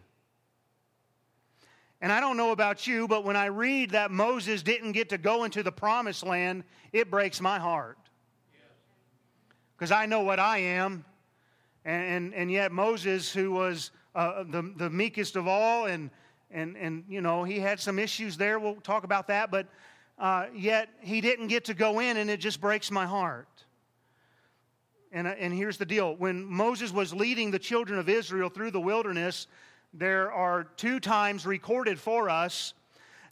And 2.00 2.10
I 2.10 2.20
don't 2.20 2.36
know 2.36 2.52
about 2.52 2.86
you, 2.86 3.06
but 3.06 3.24
when 3.24 3.36
I 3.36 3.46
read 3.46 3.90
that 3.90 4.10
Moses 4.10 4.62
didn't 4.62 4.92
get 4.92 5.10
to 5.10 5.18
go 5.18 5.44
into 5.44 5.62
the 5.62 5.72
promised 5.72 6.24
land, 6.24 6.64
it 6.92 7.10
breaks 7.10 7.40
my 7.40 7.58
heart. 7.58 7.98
Because 9.76 9.92
I 9.92 10.06
know 10.06 10.20
what 10.20 10.38
I 10.38 10.58
am. 10.58 11.04
And, 11.84 12.04
and, 12.04 12.34
and, 12.34 12.50
yet, 12.50 12.72
Moses, 12.72 13.32
who 13.32 13.52
was 13.52 13.90
uh, 14.14 14.44
the, 14.44 14.72
the 14.76 14.90
meekest 14.90 15.36
of 15.36 15.46
all, 15.46 15.84
and, 15.84 16.10
and, 16.50 16.76
and, 16.76 17.04
you 17.08 17.20
know, 17.20 17.44
he 17.44 17.60
had 17.60 17.78
some 17.78 17.98
issues 17.98 18.36
there. 18.36 18.58
We'll 18.58 18.76
talk 18.76 19.04
about 19.04 19.28
that. 19.28 19.50
But 19.50 19.68
uh, 20.18 20.46
yet, 20.54 20.88
he 21.00 21.20
didn't 21.20 21.48
get 21.48 21.66
to 21.66 21.74
go 21.74 22.00
in, 22.00 22.16
and 22.16 22.30
it 22.30 22.40
just 22.40 22.60
breaks 22.60 22.90
my 22.90 23.06
heart. 23.06 23.48
And, 25.12 25.26
uh, 25.26 25.34
and 25.38 25.52
here's 25.52 25.78
the 25.78 25.86
deal 25.86 26.16
when 26.16 26.44
Moses 26.44 26.92
was 26.92 27.14
leading 27.14 27.50
the 27.50 27.58
children 27.58 27.98
of 27.98 28.08
Israel 28.08 28.48
through 28.48 28.70
the 28.70 28.80
wilderness, 28.80 29.46
there 29.92 30.32
are 30.32 30.64
two 30.64 31.00
times 31.00 31.46
recorded 31.46 31.98
for 31.98 32.28
us 32.28 32.74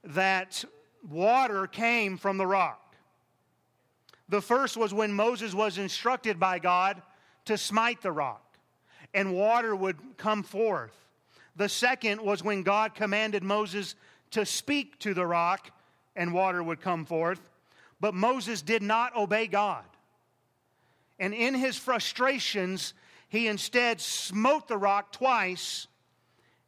that 0.05 0.65
water 1.09 1.67
came 1.67 2.17
from 2.17 2.39
the 2.39 2.47
rock. 2.47 2.97
The 4.29 4.41
first 4.41 4.77
was 4.77 4.95
when 4.95 5.13
Moses 5.13 5.55
was 5.55 5.79
instructed 5.79 6.41
by 6.41 6.59
God 6.59 7.03
to 7.45 7.59
smite 7.59 8.01
the 8.01 8.13
rock, 8.13 8.57
and 9.13 9.35
water 9.35 9.77
would 9.77 9.99
come 10.17 10.43
forth. 10.43 10.95
The 11.57 11.69
second 11.69 12.21
was 12.21 12.43
when 12.43 12.63
God 12.63 12.95
commanded 12.95 13.43
Moses 13.43 13.95
to 14.31 14.47
speak 14.47 14.99
to 15.01 15.15
the 15.15 15.27
rock, 15.27 15.71
and 16.17 16.33
water 16.33 16.63
would 16.63 16.81
come 16.81 17.05
forth. 17.05 17.51
But 18.01 18.15
Moses 18.15 18.63
did 18.63 18.83
not 18.83 19.15
obey 19.15 19.47
God. 19.47 19.85
And 21.19 21.33
in 21.33 21.55
his 21.55 21.77
frustrations, 21.77 22.95
he 23.29 23.47
instead 23.49 24.01
smote 24.01 24.69
the 24.69 24.77
rock 24.77 25.13
twice. 25.13 25.87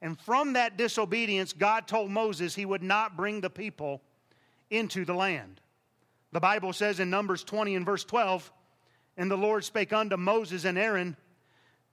And 0.01 0.19
from 0.21 0.55
that 0.55 0.77
disobedience, 0.77 1.53
God 1.53 1.87
told 1.87 2.11
Moses 2.11 2.55
he 2.55 2.65
would 2.65 2.83
not 2.83 3.17
bring 3.17 3.41
the 3.41 3.51
people 3.51 4.03
into 4.71 5.05
the 5.05 5.15
land. 5.15 5.61
The 6.33 6.41
Bible 6.41 6.73
says 6.73 7.01
in 7.01 7.09
Numbers 7.11 7.45
20 7.45 7.75
and 7.77 7.87
verse 7.87 8.05
12, 8.05 8.53
And 9.17 9.31
the 9.31 9.37
Lord 9.37 9.65
spake 9.65 9.93
unto 9.93 10.17
Moses 10.17 10.65
and 10.65 10.77
Aaron, 10.77 11.17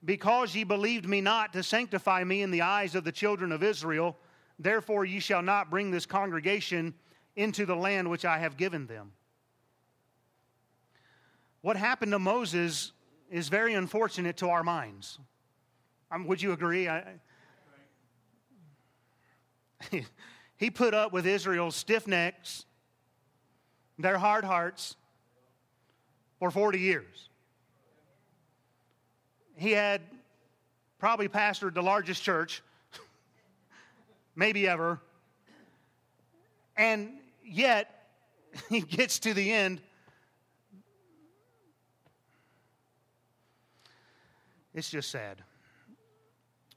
Because 0.04 0.54
ye 0.54 0.64
believed 0.64 1.08
me 1.08 1.20
not 1.20 1.52
to 1.54 1.62
sanctify 1.62 2.24
me 2.24 2.42
in 2.42 2.50
the 2.50 2.62
eyes 2.62 2.94
of 2.94 3.04
the 3.04 3.12
children 3.12 3.52
of 3.52 3.62
Israel, 3.62 4.16
therefore 4.58 5.04
ye 5.04 5.20
shall 5.20 5.42
not 5.42 5.70
bring 5.70 5.90
this 5.90 6.06
congregation 6.06 6.94
into 7.36 7.66
the 7.66 7.76
land 7.76 8.10
which 8.10 8.24
I 8.24 8.38
have 8.38 8.56
given 8.56 8.86
them. 8.86 9.12
What 11.64 11.78
happened 11.78 12.12
to 12.12 12.18
Moses 12.18 12.92
is 13.30 13.48
very 13.48 13.72
unfortunate 13.72 14.36
to 14.36 14.50
our 14.50 14.62
minds. 14.62 15.18
Um, 16.10 16.26
would 16.26 16.42
you 16.42 16.52
agree? 16.52 16.90
I, 16.90 17.14
he 20.58 20.68
put 20.68 20.92
up 20.92 21.14
with 21.14 21.24
Israel's 21.26 21.74
stiff 21.74 22.06
necks, 22.06 22.66
their 23.98 24.18
hard 24.18 24.44
hearts, 24.44 24.96
for 26.38 26.50
40 26.50 26.78
years. 26.78 27.30
He 29.56 29.70
had 29.70 30.02
probably 30.98 31.28
pastored 31.28 31.72
the 31.72 31.82
largest 31.82 32.22
church, 32.22 32.62
maybe 34.36 34.68
ever, 34.68 35.00
and 36.76 37.14
yet 37.42 38.06
he 38.68 38.82
gets 38.82 39.18
to 39.20 39.32
the 39.32 39.50
end 39.50 39.80
It's 44.74 44.90
just 44.90 45.10
sad. 45.10 45.42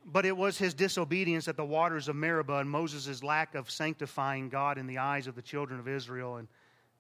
But 0.06 0.26
it 0.26 0.38
was 0.38 0.58
his 0.58 0.74
disobedience 0.74 1.48
at 1.48 1.58
the 1.58 1.66
waters 1.66 2.08
of 2.08 2.16
Meribah 2.16 2.60
and 2.60 2.70
Moses' 2.70 3.24
lack 3.24 3.56
of 3.56 3.70
sanctifying 3.70 4.48
God 4.48 4.78
in 4.78 4.88
the 4.88 5.00
eyes 5.00 5.28
of 5.28 5.36
the 5.36 5.42
children 5.42 5.80
of 5.80 5.88
Israel 5.88 6.38
and 6.38 6.48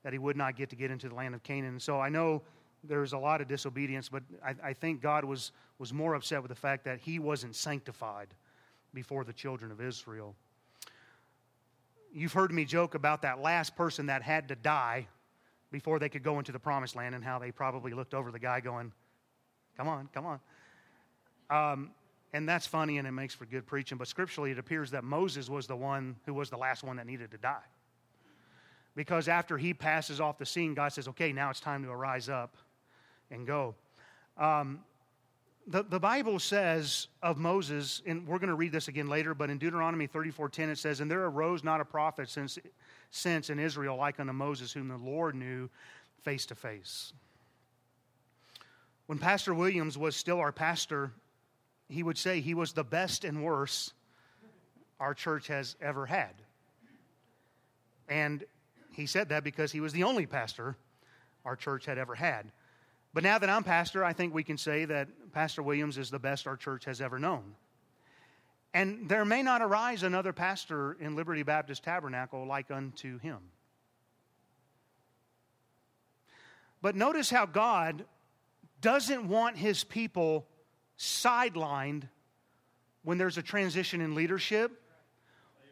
that 0.03 0.11
he 0.11 0.19
would 0.19 0.35
not 0.35 0.57
get 0.57 0.69
to 0.71 0.75
get 0.75 0.91
into 0.91 1.07
the 1.07 1.15
land 1.15 1.33
of 1.33 1.43
Canaan. 1.43 1.79
So 1.79 2.01
I 2.01 2.09
know 2.09 2.41
there's 2.83 3.13
a 3.13 3.17
lot 3.17 3.39
of 3.39 3.47
disobedience, 3.47 4.09
but 4.09 4.23
I, 4.43 4.55
I 4.63 4.73
think 4.73 5.01
God 5.01 5.23
was, 5.23 5.51
was 5.79 5.93
more 5.93 6.15
upset 6.15 6.41
with 6.41 6.49
the 6.49 6.55
fact 6.55 6.83
that 6.85 6.99
he 6.99 7.19
wasn't 7.19 7.55
sanctified 7.55 8.27
before 8.93 9.23
the 9.23 9.33
children 9.33 9.71
of 9.71 9.79
Israel. 9.79 10.35
You've 12.13 12.33
heard 12.33 12.51
me 12.51 12.65
joke 12.65 12.95
about 12.95 13.21
that 13.21 13.39
last 13.39 13.75
person 13.75 14.07
that 14.07 14.21
had 14.21 14.47
to 14.49 14.55
die 14.55 15.07
before 15.71 15.99
they 15.99 16.09
could 16.09 16.23
go 16.23 16.39
into 16.39 16.51
the 16.51 16.59
promised 16.59 16.95
land 16.95 17.13
and 17.15 17.23
how 17.23 17.39
they 17.39 17.51
probably 17.51 17.93
looked 17.93 18.13
over 18.13 18.31
the 18.31 18.39
guy 18.39 18.59
going, 18.59 18.91
Come 19.77 19.87
on, 19.87 20.09
come 20.11 20.25
on. 20.25 20.39
Um, 21.49 21.91
and 22.33 22.47
that's 22.47 22.67
funny 22.67 22.97
and 22.97 23.07
it 23.07 23.11
makes 23.11 23.33
for 23.33 23.45
good 23.45 23.65
preaching, 23.65 23.97
but 23.97 24.07
scripturally 24.07 24.51
it 24.51 24.59
appears 24.59 24.91
that 24.91 25.03
Moses 25.03 25.49
was 25.49 25.67
the 25.67 25.75
one 25.75 26.15
who 26.25 26.33
was 26.33 26.49
the 26.49 26.57
last 26.57 26.83
one 26.83 26.97
that 26.97 27.05
needed 27.05 27.31
to 27.31 27.37
die. 27.37 27.63
Because 28.95 29.27
after 29.27 29.57
he 29.57 29.73
passes 29.73 30.19
off 30.19 30.37
the 30.37 30.45
scene, 30.45 30.73
God 30.73 30.91
says, 30.91 31.07
okay, 31.07 31.31
now 31.31 31.49
it's 31.49 31.59
time 31.59 31.83
to 31.83 31.89
arise 31.89 32.29
up 32.29 32.55
and 33.31 33.45
go. 33.45 33.75
Um, 34.37 34.79
the, 35.67 35.83
the 35.83 35.99
Bible 35.99 36.39
says 36.39 37.07
of 37.21 37.37
Moses, 37.37 38.01
and 38.05 38.25
we're 38.25 38.39
going 38.39 38.49
to 38.49 38.55
read 38.55 38.71
this 38.71 38.87
again 38.87 39.07
later, 39.07 39.33
but 39.33 39.49
in 39.49 39.57
Deuteronomy 39.57 40.07
34.10 40.07 40.69
it 40.69 40.77
says, 40.77 40.99
And 40.99 41.11
there 41.11 41.25
arose 41.25 41.63
not 41.63 41.81
a 41.81 41.85
prophet 41.85 42.29
since, 42.29 42.57
since 43.11 43.49
in 43.49 43.59
Israel 43.59 43.97
like 43.97 44.19
unto 44.19 44.33
Moses, 44.33 44.71
whom 44.71 44.87
the 44.87 44.97
Lord 44.97 45.35
knew 45.35 45.69
face 46.23 46.45
to 46.47 46.55
face. 46.55 47.13
When 49.07 49.19
Pastor 49.19 49.53
Williams 49.53 49.97
was 49.97 50.15
still 50.15 50.39
our 50.39 50.51
pastor, 50.51 51.11
he 51.89 52.03
would 52.03 52.17
say 52.17 52.41
he 52.41 52.53
was 52.53 52.73
the 52.73 52.83
best 52.83 53.23
and 53.23 53.43
worst 53.43 53.93
our 54.99 55.13
church 55.13 55.47
has 55.47 55.75
ever 55.81 56.05
had. 56.05 56.33
And 58.09 58.43
he 58.93 59.05
said 59.05 59.29
that 59.29 59.43
because 59.43 59.71
he 59.71 59.79
was 59.79 59.93
the 59.93 60.03
only 60.03 60.25
pastor 60.25 60.75
our 61.45 61.55
church 61.55 61.85
had 61.85 61.97
ever 61.97 62.15
had. 62.15 62.51
But 63.13 63.23
now 63.23 63.37
that 63.39 63.49
I'm 63.49 63.63
pastor, 63.63 64.03
I 64.03 64.13
think 64.13 64.33
we 64.33 64.43
can 64.43 64.57
say 64.57 64.85
that 64.85 65.07
Pastor 65.33 65.63
Williams 65.63 65.97
is 65.97 66.09
the 66.09 66.19
best 66.19 66.45
our 66.45 66.57
church 66.57 66.85
has 66.85 67.01
ever 67.01 67.19
known. 67.19 67.55
And 68.73 69.09
there 69.09 69.25
may 69.25 69.41
not 69.41 69.61
arise 69.61 70.03
another 70.03 70.33
pastor 70.33 70.97
in 70.99 71.15
Liberty 71.15 71.43
Baptist 71.43 71.83
Tabernacle 71.83 72.45
like 72.45 72.69
unto 72.69 73.17
him. 73.19 73.39
But 76.81 76.95
notice 76.95 77.29
how 77.29 77.45
God 77.45 78.05
doesn't 78.81 79.27
want 79.27 79.57
his 79.57 79.83
people 79.83 80.45
sidelined 80.97 82.03
when 83.03 83.17
there's 83.17 83.37
a 83.37 83.41
transition 83.41 84.01
in 84.01 84.15
leadership 84.15 84.81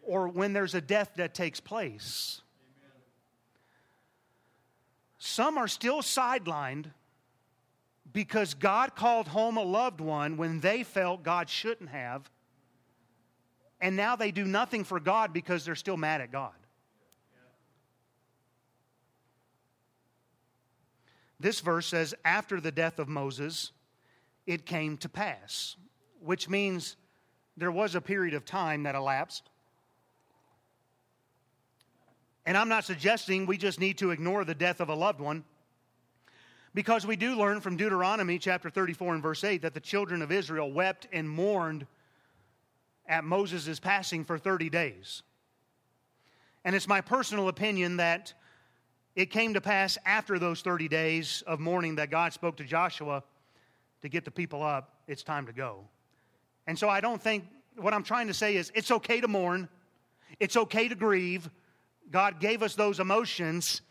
or 0.04 0.28
when 0.28 0.54
there's 0.54 0.76
a 0.76 0.82
death 0.82 1.12
that 1.16 1.34
takes 1.34 1.60
place. 1.60 2.42
Some 5.18 5.58
are 5.58 5.68
still 5.68 6.02
sidelined 6.02 6.86
because 8.14 8.54
God 8.54 8.96
called 8.96 9.28
home 9.28 9.58
a 9.58 9.64
loved 9.64 10.00
one 10.00 10.38
when 10.38 10.60
they 10.60 10.84
felt 10.84 11.24
God 11.24 11.50
shouldn't 11.50 11.90
have. 11.90 12.30
And 13.82 13.96
now 13.96 14.16
they 14.16 14.32
do 14.32 14.46
nothing 14.46 14.84
for 14.84 15.00
God 15.00 15.34
because 15.34 15.66
they're 15.66 15.76
still 15.76 15.98
mad 15.98 16.22
at 16.22 16.32
God. 16.32 16.54
This 21.40 21.60
verse 21.60 21.88
says, 21.88 22.16
after 22.24 22.62
the 22.62 22.72
death 22.72 23.00
of 23.00 23.10
Moses, 23.10 23.72
it 24.46 24.66
came 24.66 24.98
to 24.98 25.10
pass, 25.10 25.76
which 26.20 26.50
means 26.50 26.98
there 27.58 27.72
was 27.72 27.96
a 27.96 28.02
period 28.02 28.34
of 28.34 28.46
time 28.46 28.84
that 28.84 28.96
elapsed. 28.96 29.50
And 32.46 32.56
I'm 32.56 32.70
not 32.70 32.86
suggesting 32.86 33.46
we 33.46 33.58
just 33.58 33.80
need 33.80 33.98
to 34.00 34.12
ignore 34.12 34.46
the 34.46 34.54
death 34.54 34.82
of 34.82 34.90
a 34.90 34.96
loved 34.96 35.20
one, 35.20 35.44
because 36.74 37.08
we 37.08 37.16
do 37.16 37.36
learn 37.36 37.62
from 37.62 37.78
Deuteronomy 37.78 38.38
chapter 38.38 38.70
34 38.70 39.14
and 39.16 39.24
verse 39.24 39.44
8 39.44 39.62
that 39.62 39.74
the 39.74 39.80
children 39.80 40.22
of 40.22 40.32
Israel 40.32 40.72
wept 40.72 41.08
and 41.14 41.30
mourned 41.30 41.88
at 43.08 43.24
Moses' 43.24 43.80
passing 43.80 44.26
for 44.26 44.38
30 44.38 44.70
days. 44.70 45.24
And 46.66 46.76
it's 46.76 46.88
my 46.88 47.00
personal 47.00 47.48
opinion 47.48 47.98
that 47.98 48.34
it 49.16 49.28
came 49.28 49.54
to 49.54 49.62
pass 49.62 49.98
after 50.06 50.38
those 50.38 50.62
30 50.62 50.90
days 50.90 51.44
of 51.48 51.60
mourning 51.60 51.96
that 51.96 52.12
God 52.12 52.34
spoke 52.34 52.58
to 52.58 52.66
Joshua 52.66 53.24
to 54.06 54.10
get 54.10 54.24
the 54.24 54.32
people 54.32 54.64
up, 54.64 55.02
it's 55.08 55.24
time 55.24 55.46
to 55.48 55.54
go. 55.54 55.80
And 56.68 56.78
so 56.78 56.88
I 56.88 57.02
don't 57.02 57.22
think, 57.22 57.44
what 57.76 57.94
I'm 57.94 58.04
trying 58.04 58.28
to 58.28 58.34
say 58.34 58.56
is 58.56 58.72
it's 58.74 58.92
okay 58.92 59.20
to 59.20 59.28
mourn, 59.28 59.68
it's 60.40 60.56
okay 60.56 60.88
to 60.88 60.96
grieve. 60.96 61.50
God 62.12 62.40
gave 62.40 62.62
us 62.62 62.76
those 62.76 63.00
emotions, 63.00 63.82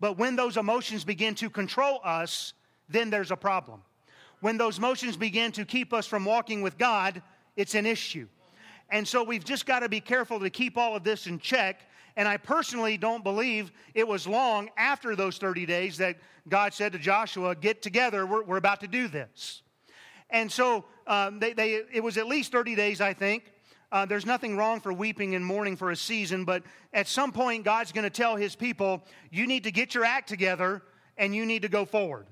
but 0.00 0.18
when 0.18 0.34
those 0.34 0.56
emotions 0.56 1.04
begin 1.04 1.36
to 1.36 1.48
control 1.48 2.00
us, 2.04 2.52
then 2.88 3.10
there's 3.10 3.30
a 3.30 3.36
problem. 3.36 3.82
When 4.40 4.56
those 4.56 4.78
emotions 4.78 5.16
begin 5.16 5.52
to 5.52 5.64
keep 5.64 5.92
us 5.92 6.06
from 6.06 6.24
walking 6.24 6.62
with 6.62 6.76
God, 6.76 7.22
it's 7.56 7.74
an 7.74 7.86
issue. 7.86 8.26
And 8.90 9.06
so 9.06 9.22
we've 9.22 9.44
just 9.44 9.66
got 9.66 9.80
to 9.80 9.88
be 9.88 10.00
careful 10.00 10.40
to 10.40 10.50
keep 10.50 10.76
all 10.76 10.96
of 10.96 11.04
this 11.04 11.28
in 11.28 11.38
check. 11.38 11.80
And 12.20 12.28
I 12.28 12.36
personally 12.36 12.98
don't 12.98 13.24
believe 13.24 13.72
it 13.94 14.06
was 14.06 14.26
long 14.26 14.68
after 14.76 15.16
those 15.16 15.38
30 15.38 15.64
days 15.64 15.96
that 15.96 16.18
God 16.50 16.74
said 16.74 16.92
to 16.92 16.98
Joshua, 16.98 17.54
Get 17.54 17.80
together, 17.80 18.26
we're, 18.26 18.42
we're 18.44 18.58
about 18.58 18.80
to 18.80 18.88
do 18.88 19.08
this. 19.08 19.62
And 20.28 20.52
so 20.52 20.84
um, 21.06 21.38
they, 21.38 21.54
they, 21.54 21.80
it 21.90 22.04
was 22.04 22.18
at 22.18 22.26
least 22.26 22.52
30 22.52 22.74
days, 22.74 23.00
I 23.00 23.14
think, 23.14 23.50
uh, 23.90 24.04
there's 24.04 24.26
nothing 24.26 24.54
wrong 24.58 24.80
for 24.80 24.92
weeping 24.92 25.34
and 25.34 25.42
mourning 25.42 25.78
for 25.78 25.92
a 25.92 25.96
season, 25.96 26.44
but 26.44 26.62
at 26.92 27.08
some 27.08 27.32
point, 27.32 27.64
God's 27.64 27.90
going 27.90 28.04
to 28.04 28.10
tell 28.10 28.36
his 28.36 28.54
people, 28.54 29.02
you 29.30 29.46
need 29.46 29.64
to 29.64 29.70
get 29.70 29.94
your 29.94 30.04
act 30.04 30.28
together 30.28 30.82
and 31.16 31.34
you 31.34 31.46
need 31.46 31.62
to 31.62 31.70
go 31.70 31.86
forward. 31.86 32.26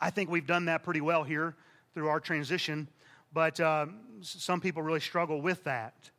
I 0.00 0.08
think 0.08 0.30
we've 0.30 0.46
done 0.46 0.64
that 0.64 0.84
pretty 0.84 1.02
well 1.02 1.22
here 1.22 1.54
through 1.92 2.08
our 2.08 2.18
transition, 2.18 2.88
but 3.34 3.60
uh, 3.60 3.88
some 4.22 4.62
people 4.62 4.80
really 4.80 5.00
struggle 5.00 5.42
with 5.42 5.64
that. 5.64 6.10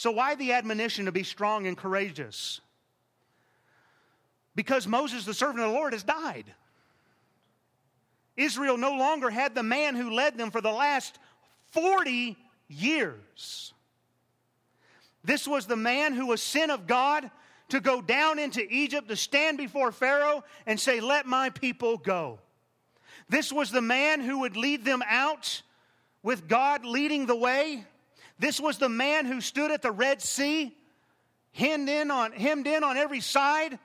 So, 0.00 0.10
why 0.10 0.34
the 0.34 0.52
admonition 0.52 1.04
to 1.04 1.12
be 1.12 1.24
strong 1.24 1.66
and 1.66 1.76
courageous? 1.76 2.62
Because 4.54 4.86
Moses, 4.86 5.26
the 5.26 5.34
servant 5.34 5.60
of 5.60 5.72
the 5.72 5.76
Lord, 5.76 5.92
has 5.92 6.02
died. 6.02 6.46
Israel 8.34 8.78
no 8.78 8.92
longer 8.92 9.28
had 9.28 9.54
the 9.54 9.62
man 9.62 9.96
who 9.96 10.10
led 10.10 10.38
them 10.38 10.50
for 10.50 10.62
the 10.62 10.72
last 10.72 11.18
40 11.72 12.38
years. 12.66 13.74
This 15.22 15.46
was 15.46 15.66
the 15.66 15.76
man 15.76 16.14
who 16.14 16.28
was 16.28 16.40
sent 16.40 16.72
of 16.72 16.86
God 16.86 17.30
to 17.68 17.78
go 17.78 18.00
down 18.00 18.38
into 18.38 18.66
Egypt 18.70 19.06
to 19.08 19.16
stand 19.16 19.58
before 19.58 19.92
Pharaoh 19.92 20.44
and 20.64 20.80
say, 20.80 21.00
Let 21.00 21.26
my 21.26 21.50
people 21.50 21.98
go. 21.98 22.38
This 23.28 23.52
was 23.52 23.70
the 23.70 23.82
man 23.82 24.22
who 24.22 24.38
would 24.38 24.56
lead 24.56 24.82
them 24.82 25.02
out 25.06 25.60
with 26.22 26.48
God 26.48 26.86
leading 26.86 27.26
the 27.26 27.36
way. 27.36 27.84
This 28.40 28.58
was 28.58 28.78
the 28.78 28.88
man 28.88 29.26
who 29.26 29.42
stood 29.42 29.70
at 29.70 29.82
the 29.82 29.92
Red 29.92 30.22
Sea, 30.22 30.74
hemmed 31.52 31.90
in 31.90 32.10
on, 32.10 32.32
hemmed 32.32 32.66
in 32.66 32.82
on 32.82 32.96
every 32.96 33.20
side, 33.20 33.78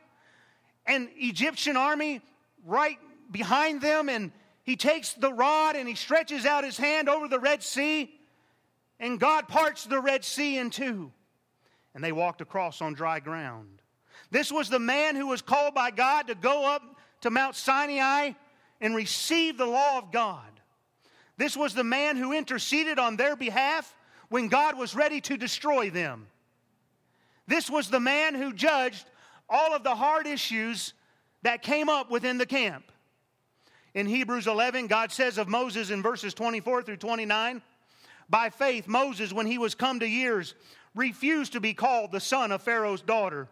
and 0.85 1.09
Egyptian 1.17 1.75
army 1.75 2.21
right 2.65 2.97
behind 3.29 3.81
them, 3.81 4.07
and 4.07 4.31
he 4.63 4.77
takes 4.77 5.11
the 5.11 5.33
rod 5.33 5.75
and 5.75 5.89
he 5.89 5.95
stretches 5.95 6.45
out 6.45 6.63
his 6.63 6.77
hand 6.77 7.09
over 7.09 7.27
the 7.27 7.39
Red 7.39 7.63
Sea, 7.63 8.09
and 8.97 9.19
God 9.19 9.49
parts 9.49 9.83
the 9.83 9.99
Red 9.99 10.23
Sea 10.23 10.57
in 10.57 10.69
two. 10.69 11.11
And 11.93 12.01
they 12.01 12.13
walked 12.13 12.39
across 12.39 12.81
on 12.81 12.93
dry 12.93 13.19
ground. 13.19 13.81
This 14.31 14.53
was 14.53 14.69
the 14.69 14.79
man 14.79 15.17
who 15.17 15.27
was 15.27 15.41
called 15.41 15.75
by 15.75 15.91
God 15.91 16.27
to 16.27 16.35
go 16.35 16.65
up 16.65 16.81
to 17.21 17.29
Mount 17.29 17.57
Sinai 17.57 18.31
and 18.79 18.95
receive 18.95 19.57
the 19.57 19.65
law 19.65 19.97
of 19.97 20.13
God. 20.13 20.61
This 21.35 21.57
was 21.57 21.73
the 21.73 21.83
man 21.83 22.15
who 22.15 22.31
interceded 22.31 22.99
on 22.99 23.17
their 23.17 23.35
behalf 23.35 23.93
when 24.29 24.47
God 24.47 24.77
was 24.77 24.95
ready 24.95 25.21
to 25.21 25.37
destroy 25.37 25.89
them. 25.89 26.27
This 27.47 27.69
was 27.69 27.89
the 27.89 27.99
man 27.99 28.35
who 28.35 28.53
judged 28.53 29.05
all 29.49 29.73
of 29.75 29.83
the 29.83 29.95
hard 29.95 30.27
issues 30.27 30.93
that 31.43 31.61
came 31.61 31.89
up 31.89 32.09
within 32.09 32.37
the 32.37 32.45
camp. 32.45 32.91
In 33.93 34.07
Hebrews 34.07 34.47
11, 34.47 34.87
God 34.87 35.11
says 35.11 35.37
of 35.37 35.47
Moses 35.47 35.89
in 35.89 36.01
verses 36.01 36.33
24 36.33 36.83
through 36.83 36.97
29 36.97 37.61
By 38.29 38.49
faith, 38.49 38.87
Moses, 38.87 39.31
when 39.31 39.45
he 39.45 39.57
was 39.57 39.75
come 39.75 39.99
to 39.99 40.07
years, 40.07 40.55
refused 40.95 41.53
to 41.53 41.61
be 41.61 41.73
called 41.73 42.11
the 42.11 42.19
son 42.19 42.51
of 42.51 42.61
Pharaoh's 42.61 43.01
daughter, 43.01 43.47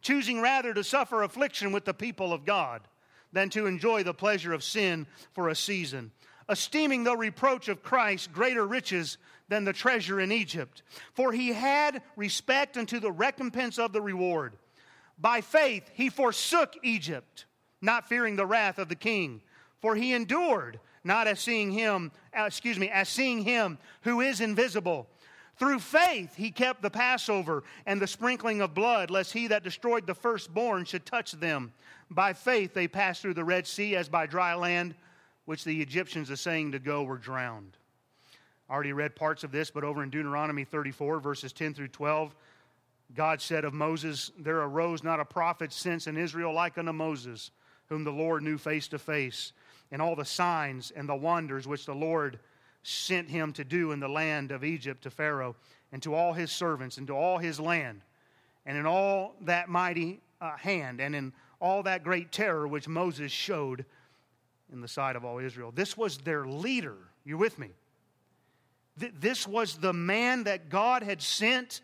choosing 0.00 0.40
rather 0.40 0.72
to 0.72 0.82
suffer 0.82 1.22
affliction 1.22 1.70
with 1.70 1.84
the 1.84 1.94
people 1.94 2.32
of 2.32 2.44
God 2.44 2.82
than 3.32 3.50
to 3.50 3.66
enjoy 3.66 4.02
the 4.02 4.14
pleasure 4.14 4.52
of 4.52 4.64
sin 4.64 5.06
for 5.32 5.48
a 5.48 5.54
season, 5.54 6.12
esteeming 6.48 7.04
the 7.04 7.16
reproach 7.16 7.68
of 7.68 7.82
Christ 7.82 8.32
greater 8.32 8.66
riches 8.66 9.18
than 9.48 9.64
the 9.64 9.72
treasure 9.72 10.20
in 10.20 10.32
Egypt. 10.32 10.82
For 11.12 11.32
he 11.32 11.48
had 11.48 12.02
respect 12.16 12.76
unto 12.76 12.98
the 13.00 13.12
recompense 13.12 13.78
of 13.78 13.92
the 13.92 14.02
reward. 14.02 14.54
By 15.18 15.40
faith, 15.40 15.90
he 15.94 16.08
forsook 16.08 16.76
Egypt, 16.82 17.44
not 17.80 18.08
fearing 18.08 18.36
the 18.36 18.46
wrath 18.46 18.78
of 18.78 18.88
the 18.88 18.94
king 18.94 19.40
for 19.84 19.94
he 19.94 20.14
endured, 20.14 20.80
not 21.04 21.26
as 21.26 21.40
seeing 21.40 21.70
him, 21.70 22.10
uh, 22.34 22.44
excuse 22.44 22.78
me, 22.78 22.88
as 22.88 23.06
seeing 23.06 23.42
him 23.42 23.76
who 24.00 24.22
is 24.22 24.40
invisible. 24.40 25.06
Through 25.58 25.80
faith 25.80 26.36
he 26.36 26.50
kept 26.50 26.80
the 26.80 26.88
Passover 26.88 27.64
and 27.84 28.00
the 28.00 28.06
sprinkling 28.06 28.62
of 28.62 28.72
blood, 28.72 29.10
lest 29.10 29.34
he 29.34 29.46
that 29.48 29.62
destroyed 29.62 30.06
the 30.06 30.14
firstborn 30.14 30.86
should 30.86 31.04
touch 31.04 31.32
them. 31.32 31.74
By 32.10 32.32
faith 32.32 32.72
they 32.72 32.88
passed 32.88 33.20
through 33.20 33.34
the 33.34 33.44
Red 33.44 33.66
Sea 33.66 33.94
as 33.94 34.08
by 34.08 34.24
dry 34.24 34.54
land, 34.54 34.94
which 35.44 35.64
the 35.64 35.80
Egyptians, 35.80 36.30
assaying 36.30 36.72
to 36.72 36.78
go, 36.78 37.02
were 37.02 37.18
drowned. 37.18 37.76
I 38.68 38.74
already 38.74 38.92
read 38.92 39.14
parts 39.14 39.44
of 39.44 39.52
this, 39.52 39.70
but 39.70 39.84
over 39.84 40.02
in 40.02 40.10
Deuteronomy 40.10 40.64
34, 40.64 41.20
verses 41.20 41.52
10 41.52 41.74
through 41.74 41.88
12, 41.88 42.34
God 43.14 43.40
said 43.40 43.64
of 43.64 43.74
Moses, 43.74 44.32
There 44.38 44.60
arose 44.60 45.02
not 45.02 45.20
a 45.20 45.24
prophet 45.24 45.72
since 45.72 46.06
in 46.06 46.16
Israel 46.16 46.52
like 46.52 46.78
unto 46.78 46.92
Moses, 46.92 47.50
whom 47.88 48.04
the 48.04 48.12
Lord 48.12 48.42
knew 48.42 48.56
face 48.56 48.88
to 48.88 48.98
face 48.98 49.52
and 49.90 50.00
all 50.00 50.16
the 50.16 50.24
signs 50.24 50.90
and 50.90 51.08
the 51.08 51.14
wonders 51.14 51.68
which 51.68 51.86
the 51.86 51.94
Lord 51.94 52.38
sent 52.82 53.28
him 53.28 53.52
to 53.52 53.64
do 53.64 53.92
in 53.92 54.00
the 54.00 54.08
land 54.08 54.50
of 54.50 54.64
Egypt 54.64 55.02
to 55.02 55.10
Pharaoh 55.10 55.56
and 55.92 56.02
to 56.02 56.14
all 56.14 56.32
his 56.32 56.50
servants 56.50 56.98
and 56.98 57.06
to 57.06 57.14
all 57.14 57.38
his 57.38 57.60
land, 57.60 58.00
and 58.66 58.76
in 58.76 58.86
all 58.86 59.36
that 59.42 59.68
mighty 59.68 60.20
uh, 60.40 60.56
hand 60.56 61.00
and 61.00 61.14
in 61.14 61.32
all 61.60 61.82
that 61.84 62.02
great 62.02 62.32
terror 62.32 62.66
which 62.66 62.88
Moses 62.88 63.30
showed 63.30 63.84
in 64.74 64.80
the 64.80 64.88
sight 64.88 65.16
of 65.16 65.24
all 65.24 65.38
Israel. 65.38 65.72
This 65.74 65.96
was 65.96 66.18
their 66.18 66.44
leader. 66.44 66.96
You 67.24 67.38
with 67.38 67.58
me? 67.58 67.70
Th- 69.00 69.12
this 69.18 69.48
was 69.48 69.78
the 69.78 69.92
man 69.92 70.44
that 70.44 70.68
God 70.68 71.02
had 71.02 71.22
sent 71.22 71.80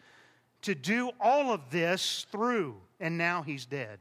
to 0.62 0.74
do 0.74 1.10
all 1.20 1.52
of 1.52 1.70
this 1.70 2.26
through, 2.30 2.76
and 2.98 3.16
now 3.16 3.42
he's 3.42 3.64
dead. 3.64 3.98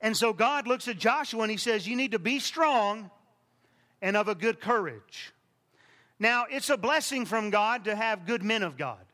And 0.00 0.16
so 0.16 0.32
God 0.32 0.66
looks 0.66 0.88
at 0.88 0.98
Joshua 0.98 1.42
and 1.42 1.50
he 1.50 1.56
says, 1.56 1.86
You 1.86 1.96
need 1.96 2.12
to 2.12 2.18
be 2.18 2.38
strong 2.38 3.10
and 4.00 4.16
of 4.16 4.28
a 4.28 4.34
good 4.34 4.60
courage. 4.60 5.32
Now, 6.18 6.46
it's 6.50 6.70
a 6.70 6.76
blessing 6.76 7.24
from 7.24 7.50
God 7.50 7.84
to 7.84 7.96
have 7.96 8.26
good 8.26 8.42
men 8.42 8.62
of 8.62 8.76
God. 8.76 9.04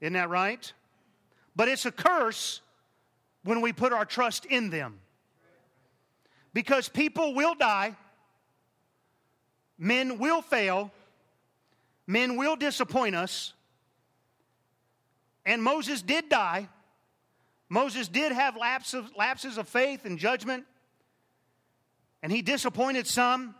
Isn't 0.00 0.14
that 0.14 0.30
right? 0.30 0.72
But 1.54 1.68
it's 1.68 1.86
a 1.86 1.92
curse 1.92 2.60
when 3.42 3.60
we 3.60 3.72
put 3.72 3.92
our 3.92 4.04
trust 4.04 4.44
in 4.46 4.70
them. 4.70 5.00
Because 6.58 6.88
people 6.88 7.34
will 7.34 7.54
die, 7.54 7.94
men 9.78 10.18
will 10.18 10.42
fail, 10.42 10.90
men 12.04 12.36
will 12.36 12.56
disappoint 12.56 13.14
us, 13.14 13.52
and 15.46 15.62
Moses 15.62 16.02
did 16.02 16.28
die. 16.28 16.68
Moses 17.68 18.08
did 18.08 18.32
have 18.32 18.56
lapses, 18.56 19.04
lapses 19.16 19.56
of 19.56 19.68
faith 19.68 20.04
and 20.04 20.18
judgment, 20.18 20.64
and 22.24 22.32
he 22.32 22.42
disappointed 22.42 23.06
some. 23.06 23.54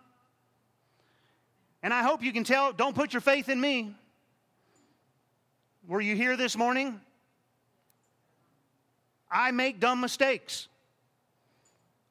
And 1.85 1.95
I 1.95 2.03
hope 2.03 2.25
you 2.25 2.33
can 2.33 2.43
tell, 2.43 2.73
don't 2.73 2.97
put 2.97 3.13
your 3.13 3.21
faith 3.21 3.49
in 3.49 3.61
me. 3.61 3.95
Were 5.87 6.01
you 6.01 6.17
here 6.17 6.37
this 6.37 6.57
morning? 6.57 7.01
I 9.31 9.53
make 9.53 9.79
dumb 9.79 10.01
mistakes. 10.01 10.67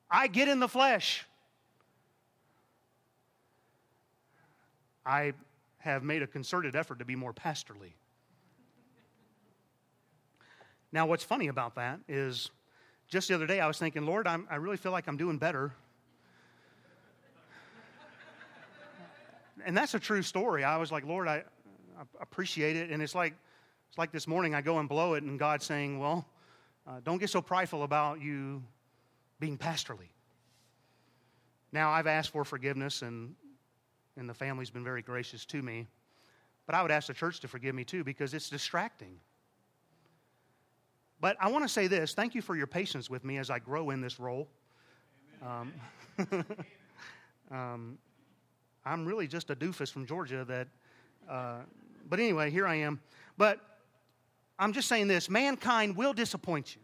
I 0.10 0.28
get 0.28 0.48
in 0.48 0.60
the 0.60 0.68
flesh. 0.68 1.26
I 5.06 5.34
have 5.80 6.04
made 6.04 6.22
a 6.22 6.28
concerted 6.28 6.76
effort 6.76 7.00
to 7.00 7.06
be 7.06 7.16
more 7.16 7.34
pastorly. 7.34 7.96
Now, 10.92 11.06
what's 11.06 11.24
funny 11.24 11.48
about 11.48 11.76
that 11.76 12.00
is 12.08 12.50
just 13.08 13.28
the 13.28 13.36
other 13.36 13.48
day 13.48 13.60
I 13.60 13.68
was 13.68 13.78
thinking, 13.78 14.06
Lord, 14.06 14.28
I'm, 14.28 14.48
i 14.50 14.56
really 14.56 14.78
feel 14.78 14.92
like 14.92 15.08
I'm 15.08 15.18
doing 15.18 15.38
better. 15.38 15.74
and 19.66 19.76
that's 19.76 19.94
a 19.94 20.00
true 20.00 20.22
story. 20.22 20.64
I 20.64 20.78
was 20.78 20.92
like, 20.92 21.06
Lord, 21.06 21.28
I, 21.28 21.44
I, 21.98 22.04
appreciate 22.22 22.76
it. 22.76 22.90
And 22.90 23.02
it's 23.02 23.16
like, 23.16 23.34
it's 23.90 23.98
like 23.98 24.12
this 24.12 24.28
morning 24.28 24.56
I 24.56 24.62
go 24.62 24.80
and 24.80 24.88
blow 24.88 25.14
it, 25.14 25.24
and 25.24 25.38
God's 25.38 25.66
saying, 25.66 26.00
Well, 26.00 26.26
uh, 26.86 27.00
don't 27.04 27.18
get 27.18 27.30
so 27.30 27.42
prideful 27.42 27.84
about 27.84 28.22
you 28.22 28.64
being 29.40 29.58
pastorly. 29.58 30.12
Now, 31.72 31.92
I've 31.92 32.08
asked 32.08 32.32
for 32.32 32.46
forgiveness, 32.46 33.02
and, 33.02 33.36
and 34.16 34.30
the 34.30 34.34
family's 34.34 34.70
been 34.70 34.84
very 34.84 35.02
gracious 35.02 35.46
to 35.46 35.62
me. 35.62 35.88
But 36.66 36.76
I 36.76 36.82
would 36.82 36.92
ask 36.92 37.08
the 37.08 37.14
church 37.14 37.40
to 37.42 37.48
forgive 37.48 37.76
me 37.76 37.84
too 37.84 38.04
because 38.04 38.34
it's 38.34 38.50
distracting. 38.50 39.20
But 41.20 41.38
I 41.40 41.50
want 41.50 41.64
to 41.64 41.70
say 41.70 41.88
this 41.88 42.14
thank 42.14 42.36
you 42.36 42.42
for 42.42 42.56
your 42.56 42.68
patience 42.68 43.10
with 43.10 43.24
me 43.24 43.38
as 43.38 43.50
I 43.50 43.60
grow 43.60 43.90
in 43.90 44.02
this 44.02 44.20
role. 44.20 44.48
Um, 45.42 45.74
um, 47.52 47.98
I'm 48.86 49.06
really 49.06 49.28
just 49.28 49.50
a 49.50 49.56
doofus 49.56 49.92
from 49.92 50.06
Georgia 50.06 50.46
that, 50.46 50.68
uh, 51.30 51.60
but 52.10 52.20
anyway, 52.20 52.50
here 52.52 52.68
I 52.68 52.76
am. 52.76 53.00
But 53.38 53.60
I'm 54.60 54.74
just 54.74 54.88
saying 54.88 55.08
this 55.08 55.30
mankind 55.30 55.96
will 55.96 56.14
disappoint 56.14 56.76
you. 56.76 56.82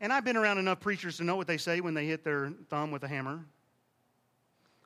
And 0.00 0.12
I've 0.12 0.24
been 0.24 0.36
around 0.36 0.58
enough 0.58 0.80
preachers 0.80 1.16
to 1.18 1.24
know 1.24 1.36
what 1.36 1.46
they 1.46 1.56
say 1.56 1.80
when 1.80 1.94
they 1.94 2.06
hit 2.06 2.22
their 2.22 2.52
thumb 2.68 2.90
with 2.90 3.02
a 3.02 3.08
hammer, 3.08 3.44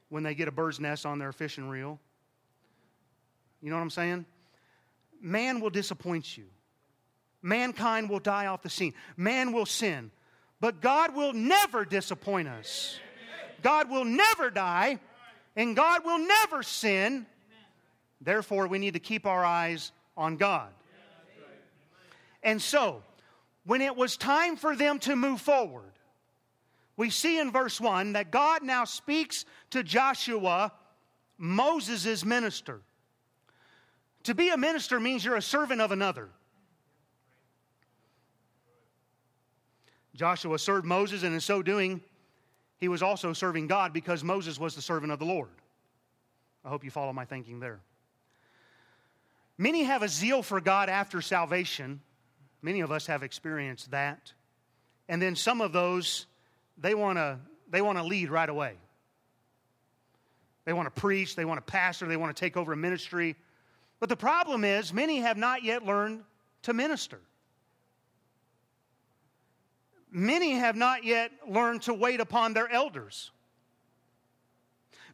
when 0.08 0.22
they 0.22 0.34
get 0.34 0.48
a 0.48 0.52
bird's 0.52 0.78
nest 0.78 1.04
on 1.04 1.18
their 1.18 1.32
fishing 1.32 1.68
reel. 1.68 1.98
You 3.60 3.70
know 3.70 3.76
what 3.76 3.82
I'm 3.82 3.90
saying? 3.90 4.24
Man 5.20 5.60
will 5.60 5.70
disappoint 5.70 6.36
you. 6.36 6.44
Mankind 7.42 8.08
will 8.08 8.20
die 8.20 8.46
off 8.46 8.62
the 8.62 8.70
scene. 8.70 8.94
Man 9.16 9.52
will 9.52 9.66
sin. 9.66 10.10
But 10.60 10.80
God 10.80 11.14
will 11.14 11.32
never 11.32 11.84
disappoint 11.84 12.48
us. 12.48 12.98
God 13.62 13.90
will 13.90 14.04
never 14.04 14.50
die. 14.50 14.98
And 15.56 15.74
God 15.74 16.04
will 16.04 16.18
never 16.18 16.62
sin. 16.62 17.26
Therefore, 18.20 18.66
we 18.66 18.78
need 18.78 18.94
to 18.94 19.00
keep 19.00 19.26
our 19.26 19.44
eyes 19.44 19.92
on 20.16 20.36
God. 20.36 20.70
And 22.42 22.60
so, 22.60 23.02
when 23.70 23.82
it 23.82 23.96
was 23.96 24.16
time 24.16 24.56
for 24.56 24.74
them 24.74 24.98
to 24.98 25.14
move 25.14 25.40
forward, 25.40 25.92
we 26.96 27.08
see 27.08 27.38
in 27.38 27.52
verse 27.52 27.80
1 27.80 28.14
that 28.14 28.32
God 28.32 28.64
now 28.64 28.84
speaks 28.84 29.44
to 29.70 29.84
Joshua, 29.84 30.72
Moses' 31.38 32.24
minister. 32.24 32.80
To 34.24 34.34
be 34.34 34.48
a 34.48 34.56
minister 34.56 34.98
means 34.98 35.24
you're 35.24 35.36
a 35.36 35.40
servant 35.40 35.80
of 35.80 35.92
another. 35.92 36.30
Joshua 40.16 40.58
served 40.58 40.84
Moses, 40.84 41.22
and 41.22 41.32
in 41.32 41.40
so 41.40 41.62
doing, 41.62 42.00
he 42.78 42.88
was 42.88 43.04
also 43.04 43.32
serving 43.32 43.68
God 43.68 43.92
because 43.92 44.24
Moses 44.24 44.58
was 44.58 44.74
the 44.74 44.82
servant 44.82 45.12
of 45.12 45.20
the 45.20 45.26
Lord. 45.26 45.50
I 46.64 46.70
hope 46.70 46.82
you 46.82 46.90
follow 46.90 47.12
my 47.12 47.24
thinking 47.24 47.60
there. 47.60 47.78
Many 49.58 49.84
have 49.84 50.02
a 50.02 50.08
zeal 50.08 50.42
for 50.42 50.60
God 50.60 50.88
after 50.88 51.22
salvation. 51.22 52.00
Many 52.62 52.80
of 52.80 52.92
us 52.92 53.06
have 53.06 53.22
experienced 53.22 53.90
that. 53.90 54.32
And 55.08 55.20
then 55.20 55.34
some 55.34 55.60
of 55.60 55.72
those, 55.72 56.26
they 56.78 56.94
want 56.94 57.18
to 57.18 57.38
they 57.70 57.82
want 57.82 57.98
to 57.98 58.04
lead 58.04 58.30
right 58.30 58.48
away. 58.48 58.74
They 60.64 60.72
want 60.72 60.92
to 60.92 61.00
preach, 61.00 61.36
they 61.36 61.44
want 61.44 61.64
to 61.64 61.72
pastor, 61.72 62.06
they 62.06 62.16
want 62.16 62.34
to 62.36 62.40
take 62.40 62.56
over 62.56 62.72
a 62.72 62.76
ministry. 62.76 63.36
But 63.98 64.08
the 64.08 64.16
problem 64.16 64.64
is, 64.64 64.92
many 64.92 65.18
have 65.18 65.36
not 65.36 65.62
yet 65.62 65.84
learned 65.84 66.22
to 66.62 66.74
minister. 66.74 67.20
Many 70.10 70.52
have 70.52 70.74
not 70.74 71.04
yet 71.04 71.30
learned 71.48 71.82
to 71.82 71.94
wait 71.94 72.20
upon 72.20 72.52
their 72.52 72.70
elders. 72.70 73.30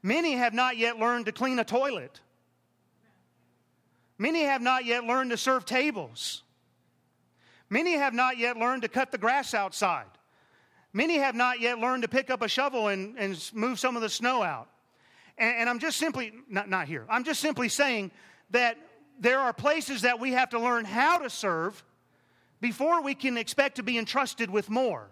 Many 0.03 0.33
have 0.33 0.55
not 0.55 0.77
yet 0.77 0.99
learned 0.99 1.27
to 1.27 1.33
clean 1.33 1.59
a 1.59 1.65
toilet. 1.65 2.21
Many 4.19 4.45
have 4.45 4.63
not 4.63 4.85
yet 4.85 5.05
learned 5.05 5.31
to 5.31 5.37
serve 5.37 5.65
tables. 5.65 6.43
Many 7.69 7.95
have 7.95 8.15
not 8.15 8.39
yet 8.39 8.57
learned 8.57 8.83
to 8.83 8.89
cut 8.89 9.11
the 9.11 9.19
grass 9.19 9.55
outside. 9.55 10.07
Many 10.93 11.19
have 11.19 11.35
not 11.35 11.61
yet 11.61 11.79
learned 11.79 12.03
to 12.03 12.09
pick 12.09 12.31
up 12.31 12.43
a 12.43 12.49
shovel 12.49 12.89
and, 12.89 13.19
and 13.19 13.51
move 13.53 13.79
some 13.79 13.97
of 13.97 14.03
the 14.03 14.09
snow 14.09 14.43
out. 14.43 14.69
And, 15.37 15.57
and 15.59 15.69
I'm 15.69 15.79
just 15.79 15.99
simply, 15.99 16.33
not, 16.49 16.69
not 16.69 16.87
here, 16.87 17.05
I'm 17.09 17.25
just 17.25 17.41
simply 17.41 17.69
saying 17.69 18.13
that 18.51 18.79
there 19.19 19.41
are 19.41 19.53
places 19.53 20.03
that 20.03 20.21
we 20.21 20.33
have 20.33 20.51
to 20.51 20.59
learn 20.59 20.85
how 20.85 21.19
to 21.19 21.31
serve 21.31 21.83
before 22.61 23.03
we 23.03 23.15
can 23.15 23.37
expect 23.37 23.77
to 23.77 23.83
be 23.83 23.99
entrusted 23.99 24.51
with 24.51 24.71
more. 24.71 25.11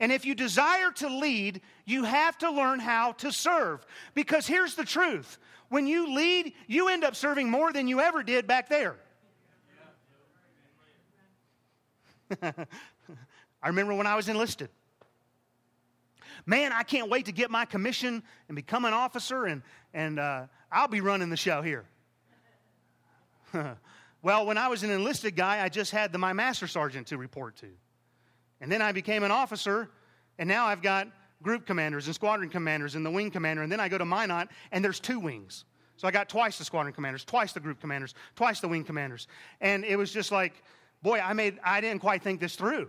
And 0.00 0.10
if 0.10 0.24
you 0.24 0.34
desire 0.34 0.90
to 0.96 1.08
lead, 1.08 1.60
you 1.84 2.02
have 2.02 2.36
to 2.38 2.50
learn 2.50 2.80
how 2.80 3.12
to 3.12 3.30
serve. 3.30 3.86
Because 4.14 4.46
here's 4.46 4.74
the 4.74 4.84
truth 4.84 5.38
when 5.68 5.86
you 5.86 6.14
lead, 6.14 6.52
you 6.66 6.88
end 6.88 7.04
up 7.04 7.14
serving 7.14 7.48
more 7.48 7.72
than 7.72 7.86
you 7.86 8.00
ever 8.00 8.22
did 8.22 8.46
back 8.46 8.68
there. 8.68 8.96
I 13.62 13.68
remember 13.68 13.94
when 13.94 14.06
I 14.06 14.14
was 14.16 14.28
enlisted. 14.28 14.70
Man, 16.46 16.72
I 16.72 16.82
can't 16.82 17.08
wait 17.08 17.26
to 17.26 17.32
get 17.32 17.50
my 17.50 17.64
commission 17.64 18.22
and 18.48 18.56
become 18.56 18.84
an 18.84 18.94
officer, 18.94 19.44
and, 19.44 19.62
and 19.94 20.18
uh, 20.18 20.46
I'll 20.70 20.88
be 20.88 21.00
running 21.00 21.30
the 21.30 21.36
show 21.36 21.62
here. 21.62 21.84
well, 24.22 24.46
when 24.46 24.58
I 24.58 24.68
was 24.68 24.82
an 24.82 24.90
enlisted 24.90 25.36
guy, 25.36 25.62
I 25.62 25.68
just 25.68 25.90
had 25.90 26.12
the, 26.12 26.18
my 26.18 26.32
master 26.32 26.66
sergeant 26.66 27.08
to 27.08 27.18
report 27.18 27.56
to. 27.56 27.68
And 28.60 28.70
then 28.70 28.82
I 28.82 28.92
became 28.92 29.22
an 29.22 29.30
officer, 29.30 29.90
and 30.38 30.48
now 30.48 30.66
I've 30.66 30.82
got 30.82 31.08
group 31.42 31.66
commanders 31.66 32.06
and 32.06 32.14
squadron 32.14 32.48
commanders 32.48 32.94
and 32.94 33.04
the 33.04 33.10
wing 33.10 33.30
commander, 33.30 33.62
and 33.62 33.70
then 33.70 33.80
I 33.80 33.88
go 33.88 33.98
to 33.98 34.04
Minot, 34.04 34.48
and 34.70 34.84
there's 34.84 35.00
two 35.00 35.20
wings. 35.20 35.64
So 35.96 36.08
I 36.08 36.10
got 36.10 36.28
twice 36.28 36.58
the 36.58 36.64
squadron 36.64 36.94
commanders, 36.94 37.24
twice 37.24 37.52
the 37.52 37.60
group 37.60 37.80
commanders, 37.80 38.14
twice 38.34 38.60
the 38.60 38.68
wing 38.68 38.84
commanders. 38.84 39.28
And 39.60 39.84
it 39.84 39.96
was 39.96 40.12
just 40.12 40.32
like, 40.32 40.62
boy, 41.02 41.20
I 41.20 41.32
made 41.32 41.58
I 41.64 41.80
didn't 41.80 42.00
quite 42.00 42.22
think 42.22 42.40
this 42.40 42.56
through. 42.56 42.88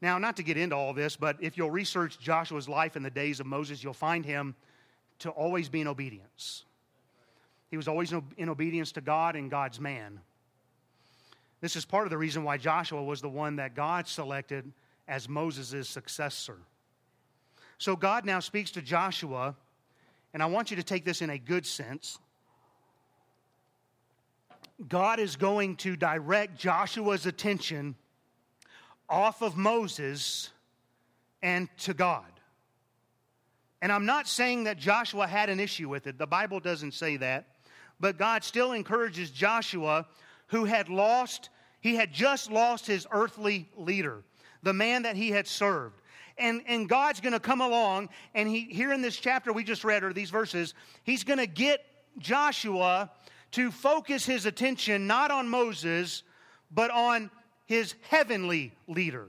now, 0.00 0.18
not 0.18 0.36
to 0.36 0.42
get 0.42 0.56
into 0.56 0.74
all 0.74 0.92
this, 0.92 1.14
but 1.14 1.36
if 1.40 1.56
you'll 1.56 1.70
research 1.70 2.18
Joshua's 2.18 2.68
life 2.68 2.96
in 2.96 3.02
the 3.02 3.10
days 3.10 3.38
of 3.38 3.46
Moses, 3.46 3.84
you'll 3.84 3.92
find 3.92 4.24
him 4.24 4.54
to 5.20 5.30
always 5.30 5.68
be 5.68 5.80
in 5.80 5.86
obedience. 5.86 6.64
He 7.70 7.76
was 7.76 7.88
always 7.88 8.12
in 8.36 8.48
obedience 8.48 8.92
to 8.92 9.00
God 9.00 9.36
and 9.36 9.50
God's 9.50 9.80
man. 9.80 10.20
This 11.60 11.76
is 11.76 11.84
part 11.84 12.04
of 12.06 12.10
the 12.10 12.18
reason 12.18 12.42
why 12.42 12.58
Joshua 12.58 13.02
was 13.02 13.20
the 13.22 13.28
one 13.28 13.56
that 13.56 13.76
God 13.76 14.08
selected 14.08 14.70
as 15.06 15.28
Moses' 15.28 15.88
successor. 15.88 16.58
So 17.78 17.96
God 17.96 18.24
now 18.24 18.40
speaks 18.40 18.72
to 18.72 18.82
Joshua, 18.82 19.54
and 20.34 20.42
I 20.42 20.46
want 20.46 20.70
you 20.70 20.76
to 20.76 20.82
take 20.82 21.04
this 21.04 21.22
in 21.22 21.30
a 21.30 21.38
good 21.38 21.64
sense. 21.64 22.18
God 24.88 25.20
is 25.20 25.36
going 25.36 25.76
to 25.76 25.96
direct 25.96 26.58
Joshua's 26.58 27.26
attention 27.26 27.94
off 29.08 29.42
of 29.42 29.56
Moses 29.56 30.50
and 31.42 31.68
to 31.78 31.94
God. 31.94 32.24
And 33.80 33.90
I'm 33.90 34.06
not 34.06 34.28
saying 34.28 34.64
that 34.64 34.78
Joshua 34.78 35.26
had 35.26 35.50
an 35.50 35.58
issue 35.58 35.88
with 35.88 36.06
it. 36.06 36.16
The 36.16 36.26
Bible 36.26 36.60
doesn't 36.60 36.94
say 36.94 37.16
that. 37.18 37.46
But 37.98 38.16
God 38.16 38.44
still 38.44 38.72
encourages 38.72 39.30
Joshua, 39.30 40.06
who 40.48 40.64
had 40.64 40.88
lost, 40.88 41.50
he 41.80 41.94
had 41.96 42.12
just 42.12 42.50
lost 42.50 42.86
his 42.86 43.06
earthly 43.10 43.68
leader, 43.76 44.22
the 44.62 44.72
man 44.72 45.02
that 45.02 45.16
he 45.16 45.30
had 45.30 45.46
served. 45.46 46.00
And, 46.38 46.62
and 46.66 46.88
God's 46.88 47.20
going 47.20 47.32
to 47.32 47.40
come 47.40 47.60
along, 47.60 48.08
and 48.34 48.48
he, 48.48 48.62
here 48.62 48.92
in 48.92 49.02
this 49.02 49.16
chapter 49.16 49.52
we 49.52 49.64
just 49.64 49.84
read, 49.84 50.02
or 50.02 50.12
these 50.12 50.30
verses, 50.30 50.74
he's 51.04 51.24
going 51.24 51.38
to 51.38 51.46
get 51.46 51.84
Joshua 52.18 53.10
to 53.52 53.70
focus 53.70 54.24
his 54.24 54.46
attention 54.46 55.06
not 55.06 55.30
on 55.30 55.48
Moses, 55.48 56.22
but 56.70 56.90
on 56.90 57.30
his 57.66 57.94
heavenly 58.08 58.72
leader. 58.88 59.28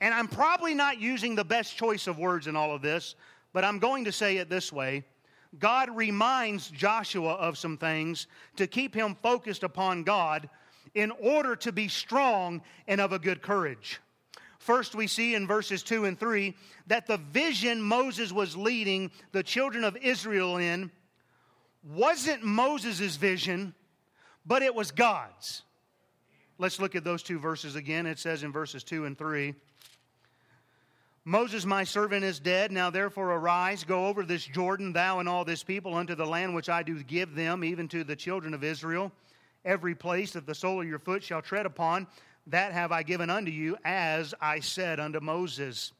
And 0.00 0.12
I'm 0.12 0.28
probably 0.28 0.74
not 0.74 1.00
using 1.00 1.34
the 1.34 1.44
best 1.44 1.76
choice 1.76 2.06
of 2.06 2.18
words 2.18 2.46
in 2.46 2.56
all 2.56 2.74
of 2.74 2.82
this, 2.82 3.14
but 3.52 3.64
I'm 3.64 3.78
going 3.78 4.04
to 4.06 4.12
say 4.12 4.38
it 4.38 4.48
this 4.48 4.72
way 4.72 5.04
God 5.58 5.94
reminds 5.94 6.70
Joshua 6.70 7.34
of 7.34 7.58
some 7.58 7.76
things 7.76 8.26
to 8.56 8.66
keep 8.66 8.94
him 8.94 9.16
focused 9.22 9.62
upon 9.62 10.02
God 10.02 10.48
in 10.94 11.10
order 11.10 11.56
to 11.56 11.72
be 11.72 11.88
strong 11.88 12.62
and 12.86 13.00
of 13.00 13.12
a 13.12 13.18
good 13.18 13.42
courage. 13.42 14.00
First, 14.58 14.94
we 14.94 15.06
see 15.06 15.34
in 15.34 15.46
verses 15.46 15.82
2 15.82 16.04
and 16.04 16.18
3 16.18 16.54
that 16.86 17.06
the 17.06 17.16
vision 17.16 17.82
Moses 17.82 18.32
was 18.32 18.56
leading 18.56 19.10
the 19.32 19.42
children 19.42 19.82
of 19.82 19.96
Israel 19.96 20.56
in 20.58 20.90
wasn't 21.82 22.42
Moses' 22.42 23.16
vision, 23.16 23.74
but 24.46 24.62
it 24.62 24.74
was 24.74 24.90
God's. 24.90 25.62
Let's 26.58 26.80
look 26.80 26.94
at 26.94 27.04
those 27.04 27.22
two 27.22 27.38
verses 27.38 27.76
again. 27.76 28.06
It 28.06 28.18
says 28.18 28.42
in 28.42 28.52
verses 28.52 28.84
2 28.84 29.04
and 29.04 29.18
3 29.18 29.54
Moses, 31.24 31.64
my 31.64 31.84
servant, 31.84 32.24
is 32.24 32.40
dead. 32.40 32.72
Now 32.72 32.90
therefore 32.90 33.30
arise, 33.30 33.84
go 33.84 34.06
over 34.06 34.24
this 34.24 34.44
Jordan, 34.44 34.92
thou 34.92 35.20
and 35.20 35.28
all 35.28 35.44
this 35.44 35.62
people, 35.62 35.94
unto 35.94 36.16
the 36.16 36.26
land 36.26 36.52
which 36.52 36.68
I 36.68 36.82
do 36.82 37.00
give 37.04 37.36
them, 37.36 37.62
even 37.62 37.86
to 37.88 38.02
the 38.02 38.16
children 38.16 38.54
of 38.54 38.64
Israel. 38.64 39.12
Every 39.64 39.94
place 39.94 40.32
that 40.32 40.46
the 40.46 40.54
sole 40.54 40.80
of 40.80 40.88
your 40.88 40.98
foot 40.98 41.22
shall 41.22 41.40
tread 41.40 41.64
upon, 41.64 42.08
that 42.48 42.72
have 42.72 42.90
I 42.90 43.04
given 43.04 43.30
unto 43.30 43.52
you, 43.52 43.76
as 43.84 44.34
I 44.40 44.58
said 44.58 44.98
unto 44.98 45.20
Moses. 45.20 45.92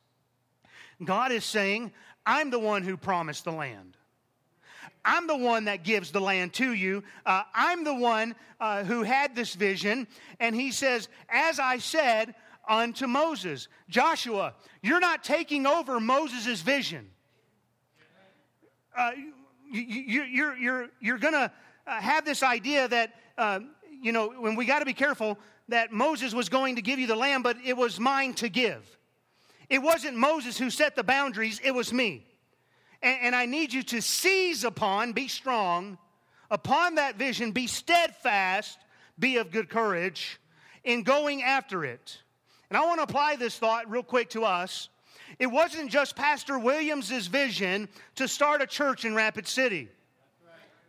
God 1.04 1.30
is 1.30 1.44
saying, 1.44 1.92
I'm 2.26 2.50
the 2.50 2.58
one 2.58 2.82
who 2.82 2.96
promised 2.96 3.44
the 3.44 3.52
land. 3.52 3.96
I'm 5.04 5.26
the 5.26 5.36
one 5.36 5.64
that 5.64 5.82
gives 5.82 6.12
the 6.12 6.20
land 6.20 6.52
to 6.54 6.72
you. 6.72 7.02
Uh, 7.26 7.42
I'm 7.54 7.84
the 7.84 7.94
one 7.94 8.34
uh, 8.60 8.84
who 8.84 9.02
had 9.02 9.34
this 9.34 9.54
vision. 9.54 10.06
And 10.38 10.54
he 10.54 10.70
says, 10.70 11.08
As 11.28 11.58
I 11.58 11.78
said, 11.78 12.34
unto 12.68 13.06
Moses. 13.06 13.68
Joshua, 13.88 14.54
you're 14.82 15.00
not 15.00 15.24
taking 15.24 15.66
over 15.66 16.00
Moses' 16.00 16.60
vision. 16.62 17.08
Uh, 18.96 19.12
you, 19.70 20.22
are 20.22 20.26
you're, 20.26 20.56
you're, 20.56 20.88
you're 21.00 21.18
going 21.18 21.32
to 21.32 21.50
uh, 21.86 22.00
have 22.00 22.24
this 22.24 22.42
idea 22.42 22.86
that, 22.88 23.14
uh, 23.38 23.60
you 24.00 24.12
know, 24.12 24.28
when 24.38 24.54
we 24.54 24.66
got 24.66 24.80
to 24.80 24.84
be 24.84 24.92
careful 24.92 25.38
that 25.68 25.92
Moses 25.92 26.34
was 26.34 26.48
going 26.48 26.76
to 26.76 26.82
give 26.82 26.98
you 26.98 27.06
the 27.06 27.16
land, 27.16 27.42
but 27.42 27.56
it 27.64 27.76
was 27.76 27.98
mine 27.98 28.34
to 28.34 28.48
give. 28.48 28.84
It 29.70 29.80
wasn't 29.80 30.16
Moses 30.16 30.58
who 30.58 30.68
set 30.68 30.94
the 30.94 31.04
boundaries, 31.04 31.60
it 31.64 31.70
was 31.70 31.92
me. 31.92 32.26
And, 33.02 33.18
and 33.22 33.36
I 33.36 33.46
need 33.46 33.72
you 33.72 33.82
to 33.84 34.00
seize 34.00 34.64
upon, 34.64 35.12
be 35.12 35.28
strong, 35.28 35.98
upon 36.50 36.96
that 36.96 37.16
vision, 37.16 37.52
be 37.52 37.66
steadfast, 37.66 38.78
be 39.18 39.38
of 39.38 39.50
good 39.50 39.68
courage 39.68 40.40
in 40.84 41.02
going 41.02 41.42
after 41.42 41.84
it. 41.84 42.18
And 42.70 42.76
I 42.76 42.86
want 42.86 42.98
to 42.98 43.04
apply 43.04 43.36
this 43.36 43.58
thought 43.58 43.90
real 43.90 44.02
quick 44.02 44.30
to 44.30 44.44
us. 44.44 44.88
It 45.38 45.46
wasn't 45.46 45.90
just 45.90 46.16
Pastor 46.16 46.58
Williams's 46.58 47.26
vision 47.26 47.88
to 48.16 48.28
start 48.28 48.62
a 48.62 48.66
church 48.66 49.04
in 49.04 49.14
Rapid 49.14 49.46
City. 49.46 49.88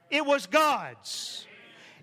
It 0.09 0.25
was 0.25 0.45
God's. 0.45 1.45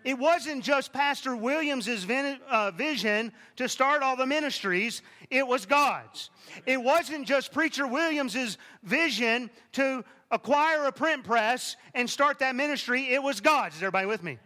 It 0.05 0.19
wasn't 0.19 0.65
just 0.65 0.93
Pastor 0.93 1.37
Williams's 1.37 2.07
uh, 2.49 2.71
vision 2.71 3.33
to 3.57 3.69
start 3.69 4.03
all 4.03 4.17
the 4.17 4.27
ministries, 4.27 5.03
it 5.31 5.47
was 5.47 5.67
God's. 5.67 6.31
It 6.65 6.83
wasn't 6.83 7.27
just 7.27 7.53
Preacher 7.53 7.87
Williams's 7.87 8.57
vision 8.83 9.51
to 9.73 10.05
acquire 10.31 10.85
a 10.85 10.93
print 10.93 11.25
press 11.25 11.77
and 11.95 12.09
start 12.09 12.39
that 12.39 12.55
ministry, 12.55 13.11
it 13.11 13.23
was 13.23 13.41
God's. 13.41 13.77
Is 13.77 13.83
everybody 13.83 14.07
with 14.07 14.23
me? 14.23 14.39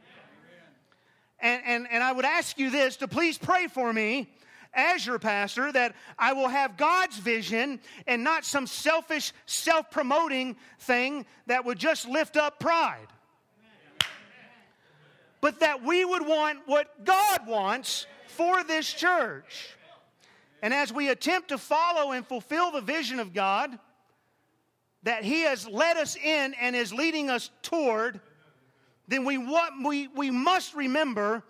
And, 1.40 1.62
and, 1.64 1.86
and 1.90 2.02
I 2.02 2.10
would 2.10 2.24
ask 2.24 2.58
you 2.58 2.70
this 2.70 2.96
to 2.96 3.08
please 3.08 3.38
pray 3.38 3.68
for 3.68 3.92
me 3.92 4.30
as 4.72 5.06
your 5.06 5.18
pastor 5.18 5.70
that 5.70 5.94
I 6.18 6.32
will 6.32 6.48
have 6.48 6.76
God's 6.76 7.18
vision 7.18 7.80
and 8.06 8.24
not 8.24 8.44
some 8.44 8.66
selfish, 8.66 9.32
self 9.46 9.90
promoting 9.90 10.56
thing 10.80 11.26
that 11.46 11.64
would 11.64 11.78
just 11.78 12.08
lift 12.08 12.36
up 12.36 12.58
pride. 12.58 13.06
But 15.44 15.61
that 15.61 15.85
we 15.85 16.07
would 16.07 16.26
want 16.26 16.61
what 16.64 17.04
God 17.04 17.46
wants 17.46 18.07
for 18.28 18.64
this 18.64 18.90
church. 18.90 19.76
And 20.62 20.72
as 20.72 20.90
we 20.90 21.11
attempt 21.11 21.48
to 21.48 21.59
follow 21.59 22.12
and 22.12 22.26
fulfill 22.26 22.70
the 22.70 22.80
vision 22.80 23.20
of 23.20 23.35
God 23.35 23.78
that 25.02 25.22
He 25.22 25.42
has 25.42 25.68
led 25.68 25.98
us 25.98 26.16
in 26.16 26.54
and 26.54 26.74
is 26.74 26.94
leading 26.94 27.28
us 27.28 27.50
toward, 27.61 28.22
then 29.07 29.26
we, 29.26 29.37
want, 29.37 29.87
we, 29.87 30.09
we 30.09 30.30
must 30.30 30.74
remember 30.74 31.42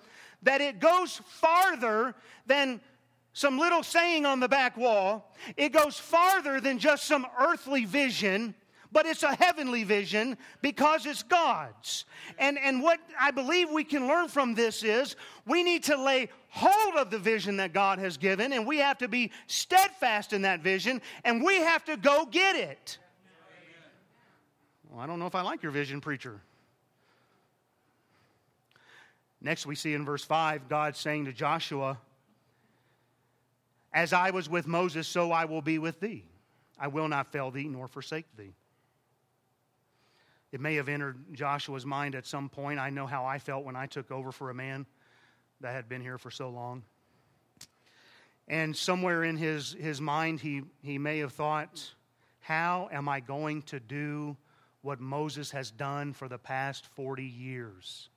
that 0.43 0.61
it 0.61 0.81
goes 0.81 1.21
farther 1.27 2.17
than 2.47 2.81
some 3.33 3.61
little 3.61 3.85
saying 3.85 4.27
on 4.27 4.41
the 4.41 4.49
back 4.49 4.77
wall. 4.77 5.33
It 5.57 5.69
goes 5.69 5.97
farther 5.97 6.61
than 6.61 6.81
just 6.81 7.05
some 7.05 7.29
earthly 7.39 7.85
vision, 7.85 8.57
but 8.95 9.07
it's 9.07 9.25
a 9.25 9.35
heavenly 9.35 9.83
vision 9.83 10.39
because 10.63 11.05
it's 11.05 11.25
God's. 11.25 12.05
And, 12.39 12.57
and 12.57 12.81
what 12.81 13.01
I 13.21 13.33
believe 13.33 13.69
we 13.69 13.83
can 13.83 14.07
learn 14.07 14.29
from 14.29 14.55
this 14.55 14.85
is 14.85 15.17
we 15.45 15.65
need 15.65 15.83
to 15.85 16.03
lay 16.03 16.31
hold 16.49 16.95
of 16.95 17.11
the 17.11 17.19
vision 17.19 17.57
that 17.57 17.73
God 17.73 17.99
has 17.99 18.17
given, 18.17 18.53
and 18.53 18.65
we 18.65 18.79
have 18.79 18.97
to 18.99 19.09
be 19.09 19.33
steadfast 19.49 20.33
in 20.33 20.43
that 20.43 20.61
vision, 20.61 21.03
and 21.25 21.45
we 21.45 21.57
have 21.57 21.85
to 21.87 21.97
go 21.97 22.25
get 22.25 22.55
it. 22.55 22.99
Well, 24.89 25.01
I 25.01 25.07
don't 25.09 25.19
know 25.19 25.27
if 25.27 25.35
I 25.35 25.43
like 25.43 25.65
your 25.65 25.73
vision, 25.73 26.01
preacher. 26.01 26.41
Next, 29.41 29.67
we 29.67 29.75
see 29.75 29.93
in 29.93 30.05
verse 30.05 30.25
5 30.25 30.69
God 30.69 30.95
saying 30.95 31.25
to 31.25 31.33
Joshua, 31.33 31.99
As 33.93 34.13
I 34.13 34.31
was 34.31 34.49
with 34.49 34.69
Moses, 34.69 35.09
so 35.09 35.33
I 35.33 35.47
will 35.47 35.63
be 35.63 35.81
with 35.81 35.99
thee. 35.99 36.25
I 36.79 36.87
will 36.87 37.09
not 37.09 37.33
fail 37.33 37.51
thee 37.51 37.67
nor 37.67 37.89
forsake 37.89 38.27
thee. 38.37 38.55
It 40.55 40.61
may 40.61 40.77
have 40.77 40.89
entered 40.89 41.17
Joshua's 41.33 41.85
mind 41.85 42.15
at 42.15 42.29
some 42.29 42.49
point. 42.49 42.79
I 42.79 42.89
know 42.89 43.09
how 43.09 43.25
I 43.25 43.41
felt 43.41 43.65
when 43.65 43.75
I 43.75 43.87
took 43.87 44.13
over 44.13 44.31
for 44.31 44.51
a 44.51 44.55
man 44.55 44.87
that 45.61 45.73
had 45.73 45.89
been 45.89 46.01
here 46.01 46.17
for 46.17 46.31
so 46.31 46.49
long. 46.49 46.85
And 48.47 48.77
somewhere 48.77 49.25
in 49.25 49.37
his, 49.37 49.73
his 49.73 50.01
mind, 50.01 50.39
he, 50.39 50.63
he 50.81 50.97
may 50.97 51.19
have 51.19 51.33
thought, 51.33 51.93
How 52.39 52.89
am 52.93 53.09
I 53.09 53.19
going 53.19 53.63
to 53.63 53.81
do 53.81 54.37
what 54.83 55.01
Moses 55.01 55.51
has 55.51 55.73
done 55.73 56.13
for 56.13 56.29
the 56.29 56.39
past 56.39 56.87
40 56.87 57.25
years? 57.25 58.09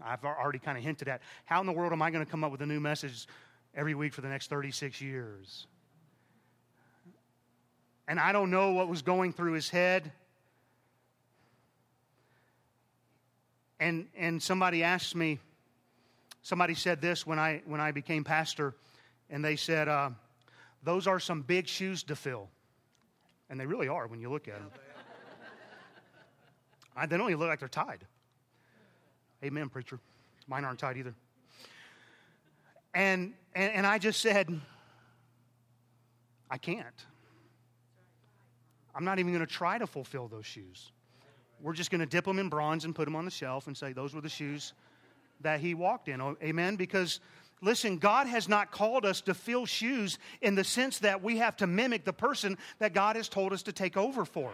I've 0.00 0.24
already 0.24 0.60
kind 0.60 0.78
of 0.78 0.84
hinted 0.84 1.08
at. 1.08 1.22
How 1.44 1.58
in 1.58 1.66
the 1.66 1.72
world 1.72 1.92
am 1.92 2.02
I 2.02 2.12
going 2.12 2.24
to 2.24 2.30
come 2.30 2.44
up 2.44 2.52
with 2.52 2.62
a 2.62 2.66
new 2.66 2.78
message 2.78 3.26
every 3.74 3.96
week 3.96 4.14
for 4.14 4.20
the 4.20 4.28
next 4.28 4.48
36 4.48 5.00
years? 5.00 5.66
And 8.06 8.20
I 8.20 8.30
don't 8.30 8.52
know 8.52 8.74
what 8.74 8.86
was 8.86 9.02
going 9.02 9.32
through 9.32 9.54
his 9.54 9.68
head. 9.68 10.12
And, 13.84 14.06
and 14.16 14.42
somebody 14.42 14.82
asked 14.82 15.14
me, 15.14 15.38
somebody 16.40 16.72
said 16.72 17.02
this 17.02 17.26
when 17.26 17.38
I, 17.38 17.60
when 17.66 17.82
I 17.82 17.90
became 17.90 18.24
pastor, 18.24 18.74
and 19.28 19.44
they 19.44 19.56
said, 19.56 19.88
uh, 19.88 20.08
Those 20.82 21.06
are 21.06 21.20
some 21.20 21.42
big 21.42 21.68
shoes 21.68 22.02
to 22.04 22.16
fill. 22.16 22.48
And 23.50 23.60
they 23.60 23.66
really 23.66 23.88
are 23.88 24.06
when 24.06 24.22
you 24.22 24.30
look 24.30 24.48
at 24.48 24.58
them. 24.58 24.70
I, 26.96 27.04
they 27.04 27.18
don't 27.18 27.28
even 27.28 27.38
look 27.38 27.50
like 27.50 27.58
they're 27.58 27.68
tied. 27.68 28.06
Amen, 29.44 29.68
preacher. 29.68 30.00
Mine 30.48 30.64
aren't 30.64 30.78
tied 30.78 30.96
either. 30.96 31.14
And, 32.94 33.34
and, 33.54 33.70
and 33.70 33.86
I 33.86 33.98
just 33.98 34.22
said, 34.22 34.48
I 36.50 36.56
can't. 36.56 37.04
I'm 38.94 39.04
not 39.04 39.18
even 39.18 39.34
going 39.34 39.46
to 39.46 39.52
try 39.52 39.76
to 39.76 39.86
fulfill 39.86 40.26
those 40.26 40.46
shoes. 40.46 40.90
We're 41.64 41.72
just 41.72 41.90
going 41.90 42.02
to 42.02 42.06
dip 42.06 42.26
them 42.26 42.38
in 42.38 42.50
bronze 42.50 42.84
and 42.84 42.94
put 42.94 43.06
them 43.06 43.16
on 43.16 43.24
the 43.24 43.30
shelf 43.30 43.68
and 43.68 43.74
say 43.74 43.94
those 43.94 44.14
were 44.14 44.20
the 44.20 44.28
shoes 44.28 44.74
that 45.40 45.60
he 45.60 45.72
walked 45.72 46.08
in. 46.08 46.20
Oh, 46.20 46.36
amen? 46.42 46.76
Because, 46.76 47.20
listen, 47.62 47.96
God 47.96 48.26
has 48.26 48.50
not 48.50 48.70
called 48.70 49.06
us 49.06 49.22
to 49.22 49.32
fill 49.32 49.64
shoes 49.64 50.18
in 50.42 50.56
the 50.56 50.62
sense 50.62 50.98
that 50.98 51.22
we 51.22 51.38
have 51.38 51.56
to 51.56 51.66
mimic 51.66 52.04
the 52.04 52.12
person 52.12 52.58
that 52.80 52.92
God 52.92 53.16
has 53.16 53.30
told 53.30 53.54
us 53.54 53.62
to 53.62 53.72
take 53.72 53.96
over 53.96 54.26
for. 54.26 54.52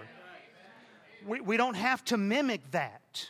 We, 1.27 1.41
we 1.41 1.57
don't 1.57 1.75
have 1.75 2.05
to 2.07 2.17
mimic 2.17 2.71
that. 2.71 3.29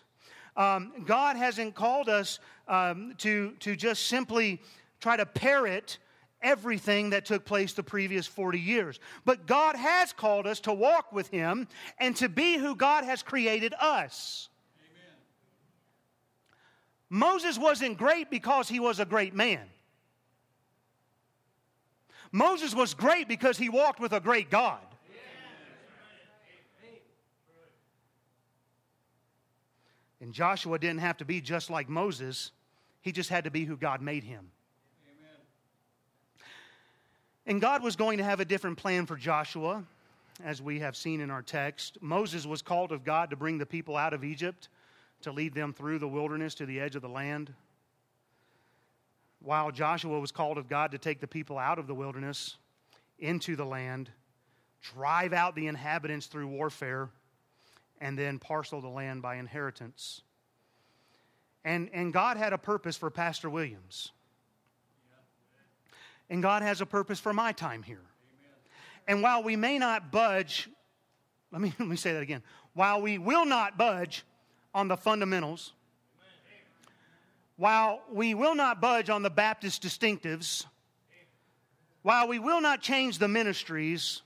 Um, 0.59 0.93
God 1.07 1.37
hasn't 1.37 1.75
called 1.75 2.11
us 2.11 2.39
um, 2.69 3.15
to, 3.19 3.53
to 3.61 3.77
just 3.77 4.09
simply 4.09 4.61
try 5.01 5.17
to 5.17 5.25
parrot 5.25 5.97
everything 6.43 7.11
that 7.11 7.25
took 7.25 7.45
place 7.45 7.73
the 7.73 7.83
previous 7.83 8.27
40 8.27 8.59
years. 8.59 8.99
But 9.25 9.47
God 9.47 9.77
has 9.77 10.13
called 10.13 10.47
us 10.47 10.61
to 10.61 10.73
walk 10.73 11.13
with 11.13 11.29
Him 11.29 11.69
and 11.99 12.17
to 12.17 12.29
be 12.29 12.57
who 12.57 12.75
God 12.75 13.05
has 13.05 13.23
created 13.23 13.75
us. 13.81 14.49
Moses 17.11 17.59
wasn't 17.59 17.99
great 17.99 18.31
because 18.31 18.69
he 18.69 18.79
was 18.79 19.01
a 19.01 19.05
great 19.05 19.35
man. 19.35 19.67
Moses 22.31 22.73
was 22.73 22.95
great 22.95 23.27
because 23.27 23.59
he 23.59 23.69
walked 23.69 23.99
with 23.99 24.13
a 24.13 24.21
great 24.21 24.49
God. 24.49 24.79
And 30.21 30.33
Joshua 30.33 30.79
didn't 30.79 31.01
have 31.01 31.17
to 31.17 31.25
be 31.25 31.41
just 31.41 31.71
like 31.71 31.89
Moses, 31.89 32.53
he 33.01 33.11
just 33.11 33.31
had 33.31 33.45
to 33.45 33.51
be 33.51 33.65
who 33.65 33.77
God 33.77 34.03
made 34.03 34.23
him. 34.23 34.51
And 37.51 37.61
God 37.61 37.83
was 37.83 37.97
going 37.97 38.19
to 38.19 38.23
have 38.23 38.39
a 38.39 38.45
different 38.45 38.79
plan 38.79 39.07
for 39.07 39.17
Joshua, 39.17 39.83
as 40.45 40.63
we 40.63 40.79
have 40.79 40.95
seen 40.95 41.21
in 41.21 41.33
our 41.33 41.43
text. 41.43 41.99
Moses 42.01 42.47
was 42.47 42.63
called 42.63 42.93
of 42.93 43.03
God 43.03 43.31
to 43.31 43.37
bring 43.37 43.59
the 43.59 43.67
people 43.67 43.97
out 43.97 44.15
of 44.15 44.23
Egypt, 44.23 44.69
to 45.23 45.33
lead 45.33 45.53
them 45.53 45.73
through 45.73 45.99
the 45.99 46.07
wilderness 46.07 46.55
to 46.55 46.65
the 46.65 46.79
edge 46.79 46.95
of 46.95 47.03
the 47.03 47.09
land. 47.09 47.53
While 49.41 49.73
Joshua 49.73 50.21
was 50.21 50.31
called 50.31 50.59
of 50.59 50.69
God 50.69 50.93
to 50.93 50.99
take 50.99 51.19
the 51.19 51.27
people 51.27 51.59
out 51.59 51.81
of 51.81 51.89
the 51.89 51.95
wilderness 51.95 52.55
into 53.19 53.57
the 53.57 53.67
land, 53.67 54.11
drive 54.81 55.33
out 55.33 55.57
the 55.57 55.67
inhabitants 55.67 56.27
through 56.27 56.47
warfare 56.47 57.09
and 58.01 58.17
then 58.17 58.39
parcel 58.39 58.81
the 58.81 58.87
land 58.87 59.23
by 59.23 59.39
inheritance. 59.39 60.23
And, 61.65 61.91
and 61.93 62.13
God 62.13 62.37
had 62.37 62.53
a 62.53 62.59
purpose 62.59 62.97
for 62.97 63.11
Pastor 63.11 63.51
Williams. 63.51 64.13
And 66.31 66.41
God 66.41 66.63
has 66.63 66.81
a 66.81 66.87
purpose 66.87 67.19
for 67.19 67.33
my 67.33 67.53
time 67.53 67.83
here. 67.83 68.01
And 69.09 69.23
while 69.23 69.43
we 69.43 69.57
may 69.57 69.79
not 69.79 70.13
budge, 70.13 70.69
let 71.51 71.61
me, 71.61 71.75
let 71.79 71.89
me 71.89 71.97
say 71.97 72.13
that 72.13 72.23
again. 72.23 72.43
While 72.73 73.03
we 73.03 73.19
will 73.19 73.45
not 73.45 73.77
budge 73.77 74.25
on 74.73 74.87
the 74.87 74.97
fundamentals, 74.97 75.73
while 77.57 78.01
we 78.11 78.33
will 78.33 78.55
not 78.55 78.81
budge 78.81 79.11
on 79.11 79.23
the 79.23 79.29
Baptist 79.29 79.83
distinctives, 79.83 80.65
while 82.03 82.29
we 82.29 82.39
will 82.39 82.61
not 82.61 82.81
change 82.81 83.19
the 83.19 83.29
ministries, 83.29 84.23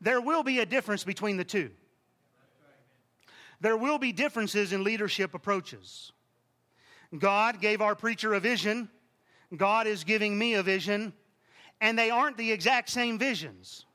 there 0.00 0.20
will 0.20 0.42
be 0.42 0.58
a 0.58 0.66
difference 0.66 1.04
between 1.04 1.36
the 1.36 1.44
two. 1.44 1.70
There 3.60 3.76
will 3.76 3.98
be 3.98 4.12
differences 4.12 4.72
in 4.72 4.82
leadership 4.82 5.34
approaches. 5.34 6.12
God 7.16 7.60
gave 7.60 7.80
our 7.80 7.94
preacher 7.94 8.34
a 8.34 8.40
vision, 8.40 8.88
God 9.56 9.86
is 9.86 10.04
giving 10.04 10.38
me 10.38 10.54
a 10.54 10.62
vision, 10.62 11.12
and 11.80 11.98
they 11.98 12.10
aren't 12.10 12.36
the 12.36 12.50
exact 12.50 12.88
same 12.88 13.18
visions. 13.18 13.86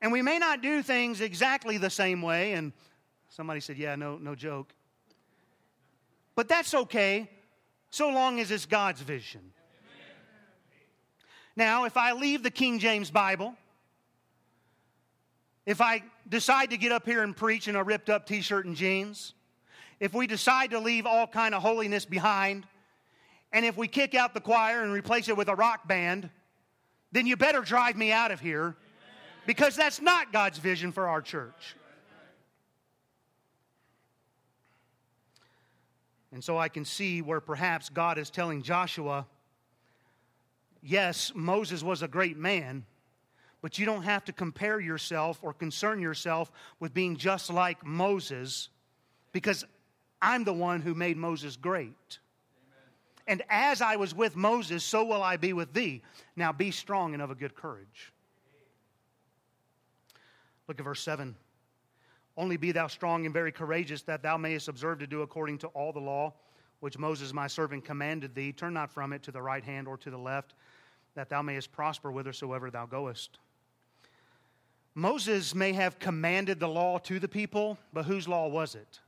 And 0.00 0.12
we 0.12 0.22
may 0.22 0.38
not 0.38 0.62
do 0.62 0.82
things 0.82 1.20
exactly 1.20 1.78
the 1.78 1.90
same 1.90 2.22
way, 2.22 2.52
and 2.52 2.72
somebody 3.28 3.60
said, 3.60 3.78
Yeah, 3.78 3.96
no, 3.96 4.18
no 4.18 4.34
joke. 4.34 4.72
But 6.34 6.48
that's 6.48 6.74
okay, 6.74 7.30
so 7.90 8.10
long 8.10 8.40
as 8.40 8.50
it's 8.50 8.66
God's 8.66 9.00
vision. 9.00 9.52
Now, 11.56 11.84
if 11.84 11.96
I 11.96 12.12
leave 12.12 12.42
the 12.42 12.50
King 12.50 12.78
James 12.78 13.10
Bible, 13.10 13.54
if 15.64 15.80
I 15.80 16.02
decide 16.28 16.70
to 16.70 16.76
get 16.76 16.92
up 16.92 17.06
here 17.06 17.22
and 17.22 17.34
preach 17.34 17.66
in 17.66 17.76
a 17.76 17.82
ripped 17.82 18.10
up 18.10 18.26
t 18.26 18.42
shirt 18.42 18.66
and 18.66 18.76
jeans, 18.76 19.32
if 19.98 20.12
we 20.12 20.26
decide 20.26 20.70
to 20.70 20.78
leave 20.78 21.06
all 21.06 21.26
kind 21.26 21.54
of 21.54 21.62
holiness 21.62 22.04
behind, 22.04 22.66
and 23.52 23.64
if 23.64 23.76
we 23.76 23.88
kick 23.88 24.14
out 24.14 24.34
the 24.34 24.40
choir 24.40 24.82
and 24.82 24.92
replace 24.92 25.28
it 25.28 25.36
with 25.36 25.48
a 25.48 25.54
rock 25.54 25.86
band, 25.88 26.28
then 27.12 27.26
you 27.26 27.36
better 27.36 27.60
drive 27.60 27.96
me 27.96 28.12
out 28.12 28.30
of 28.30 28.40
here 28.40 28.76
because 29.46 29.76
that's 29.76 30.00
not 30.00 30.32
God's 30.32 30.58
vision 30.58 30.92
for 30.92 31.08
our 31.08 31.22
church. 31.22 31.76
And 36.32 36.44
so 36.44 36.58
I 36.58 36.68
can 36.68 36.84
see 36.84 37.22
where 37.22 37.40
perhaps 37.40 37.88
God 37.88 38.18
is 38.18 38.28
telling 38.28 38.60
Joshua, 38.60 39.26
yes, 40.82 41.32
Moses 41.34 41.82
was 41.82 42.02
a 42.02 42.08
great 42.08 42.36
man, 42.36 42.84
but 43.62 43.78
you 43.78 43.86
don't 43.86 44.02
have 44.02 44.24
to 44.26 44.32
compare 44.32 44.78
yourself 44.78 45.38
or 45.40 45.54
concern 45.54 46.00
yourself 46.00 46.52
with 46.78 46.92
being 46.92 47.16
just 47.16 47.48
like 47.48 47.86
Moses 47.86 48.68
because 49.32 49.64
I'm 50.20 50.44
the 50.44 50.52
one 50.52 50.82
who 50.82 50.94
made 50.94 51.16
Moses 51.16 51.56
great. 51.56 52.18
And 53.26 53.42
as 53.48 53.80
I 53.80 53.96
was 53.96 54.14
with 54.14 54.36
Moses, 54.36 54.84
so 54.84 55.04
will 55.04 55.22
I 55.22 55.36
be 55.36 55.52
with 55.52 55.72
thee. 55.72 56.02
Now 56.36 56.52
be 56.52 56.70
strong 56.70 57.12
and 57.12 57.22
of 57.22 57.30
a 57.30 57.34
good 57.34 57.54
courage. 57.54 58.12
Look 60.68 60.78
at 60.78 60.84
verse 60.84 61.00
7. 61.00 61.34
Only 62.36 62.56
be 62.56 62.72
thou 62.72 62.86
strong 62.86 63.24
and 63.24 63.32
very 63.32 63.50
courageous, 63.50 64.02
that 64.02 64.22
thou 64.22 64.36
mayest 64.36 64.68
observe 64.68 64.98
to 64.98 65.06
do 65.06 65.22
according 65.22 65.58
to 65.58 65.68
all 65.68 65.92
the 65.92 66.00
law 66.00 66.34
which 66.80 66.98
Moses 66.98 67.32
my 67.32 67.46
servant 67.46 67.84
commanded 67.84 68.34
thee. 68.34 68.52
Turn 68.52 68.74
not 68.74 68.90
from 68.90 69.12
it 69.12 69.22
to 69.24 69.32
the 69.32 69.42
right 69.42 69.64
hand 69.64 69.88
or 69.88 69.96
to 69.98 70.10
the 70.10 70.18
left, 70.18 70.54
that 71.14 71.28
thou 71.28 71.42
mayest 71.42 71.72
prosper 71.72 72.10
whithersoever 72.10 72.70
thou 72.70 72.86
goest. 72.86 73.38
Moses 74.94 75.54
may 75.54 75.72
have 75.72 75.98
commanded 75.98 76.60
the 76.60 76.68
law 76.68 76.98
to 76.98 77.18
the 77.18 77.28
people, 77.28 77.78
but 77.92 78.04
whose 78.04 78.28
law 78.28 78.48
was 78.48 78.74
it? 78.74 79.00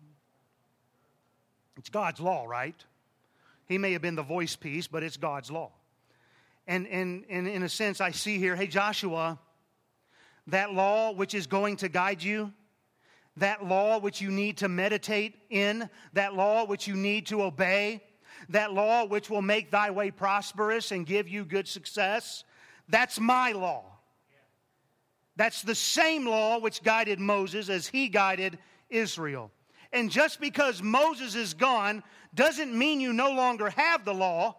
It's 1.76 1.88
God's 1.88 2.20
law, 2.20 2.46
right? 2.46 2.82
He 3.68 3.78
may 3.78 3.92
have 3.92 4.02
been 4.02 4.14
the 4.14 4.22
voice 4.22 4.56
piece, 4.56 4.86
but 4.86 5.02
it's 5.02 5.16
God's 5.16 5.50
law. 5.50 5.72
And, 6.66 6.86
and, 6.88 7.24
and 7.28 7.46
in 7.46 7.62
a 7.62 7.68
sense, 7.68 8.00
I 8.00 8.10
see 8.10 8.38
here, 8.38 8.56
hey, 8.56 8.66
Joshua, 8.66 9.38
that 10.48 10.72
law 10.72 11.12
which 11.12 11.34
is 11.34 11.46
going 11.46 11.76
to 11.76 11.88
guide 11.88 12.22
you, 12.22 12.52
that 13.36 13.64
law 13.64 13.98
which 13.98 14.20
you 14.20 14.30
need 14.30 14.58
to 14.58 14.68
meditate 14.68 15.34
in, 15.50 15.88
that 16.14 16.34
law 16.34 16.64
which 16.66 16.86
you 16.86 16.94
need 16.94 17.26
to 17.26 17.42
obey, 17.42 18.02
that 18.48 18.72
law 18.72 19.04
which 19.04 19.30
will 19.30 19.42
make 19.42 19.70
thy 19.70 19.90
way 19.90 20.10
prosperous 20.10 20.90
and 20.90 21.06
give 21.06 21.28
you 21.28 21.44
good 21.44 21.68
success, 21.68 22.44
that's 22.88 23.20
my 23.20 23.52
law. 23.52 23.84
That's 25.36 25.62
the 25.62 25.74
same 25.74 26.26
law 26.26 26.58
which 26.58 26.82
guided 26.82 27.20
Moses 27.20 27.68
as 27.68 27.86
he 27.86 28.08
guided 28.08 28.58
Israel. 28.90 29.52
And 29.92 30.10
just 30.10 30.40
because 30.40 30.82
Moses 30.82 31.34
is 31.34 31.54
gone 31.54 32.02
doesn't 32.34 32.76
mean 32.76 33.00
you 33.00 33.12
no 33.12 33.30
longer 33.30 33.70
have 33.70 34.04
the 34.04 34.14
law 34.14 34.56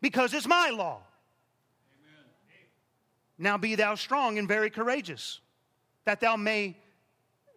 because 0.00 0.32
it's 0.32 0.46
my 0.46 0.70
law. 0.70 1.00
Amen. 2.02 2.24
Now 3.38 3.58
be 3.58 3.74
thou 3.74 3.94
strong 3.94 4.38
and 4.38 4.48
very 4.48 4.70
courageous, 4.70 5.40
that 6.04 6.20
thou 6.20 6.36
may 6.36 6.76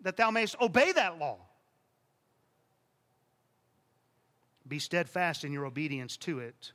that 0.02 0.16
thou 0.16 0.30
mayest 0.30 0.56
obey 0.62 0.92
that 0.92 1.18
law. 1.20 1.38
Be 4.68 4.80
steadfast 4.80 5.44
in 5.44 5.52
your 5.52 5.66
obedience 5.66 6.18
to 6.18 6.40
it. 6.40 6.74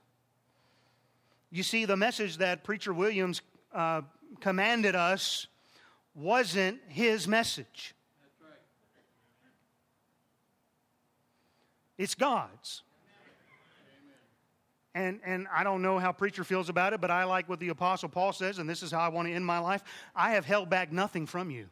You 1.50 1.62
see, 1.62 1.84
the 1.84 1.96
message 1.96 2.38
that 2.38 2.64
Preacher 2.64 2.92
Williams 2.92 3.42
uh, 3.74 4.02
commanded 4.40 4.96
us 4.96 5.46
wasn't 6.14 6.80
his 6.88 7.28
message. 7.28 7.94
It's 11.98 12.14
God's. 12.14 12.82
And, 14.94 15.20
and 15.24 15.46
I 15.54 15.64
don't 15.64 15.80
know 15.80 15.98
how 15.98 16.12
preacher 16.12 16.44
feels 16.44 16.68
about 16.68 16.92
it, 16.92 17.00
but 17.00 17.10
I 17.10 17.24
like 17.24 17.48
what 17.48 17.60
the 17.60 17.70
Apostle 17.70 18.10
Paul 18.10 18.32
says, 18.32 18.58
and 18.58 18.68
this 18.68 18.82
is 18.82 18.90
how 18.90 19.00
I 19.00 19.08
want 19.08 19.26
to 19.28 19.34
end 19.34 19.46
my 19.46 19.58
life. 19.58 19.82
I 20.14 20.32
have 20.32 20.44
held 20.44 20.68
back 20.68 20.92
nothing 20.92 21.26
from 21.26 21.50
you. 21.50 21.66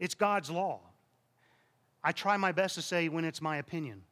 It's 0.00 0.14
God's 0.14 0.50
law. 0.50 0.80
I 2.02 2.12
try 2.12 2.36
my 2.36 2.52
best 2.52 2.74
to 2.74 2.82
say 2.82 3.08
when 3.08 3.24
it's 3.24 3.40
my 3.40 3.58
opinion. 3.58 4.02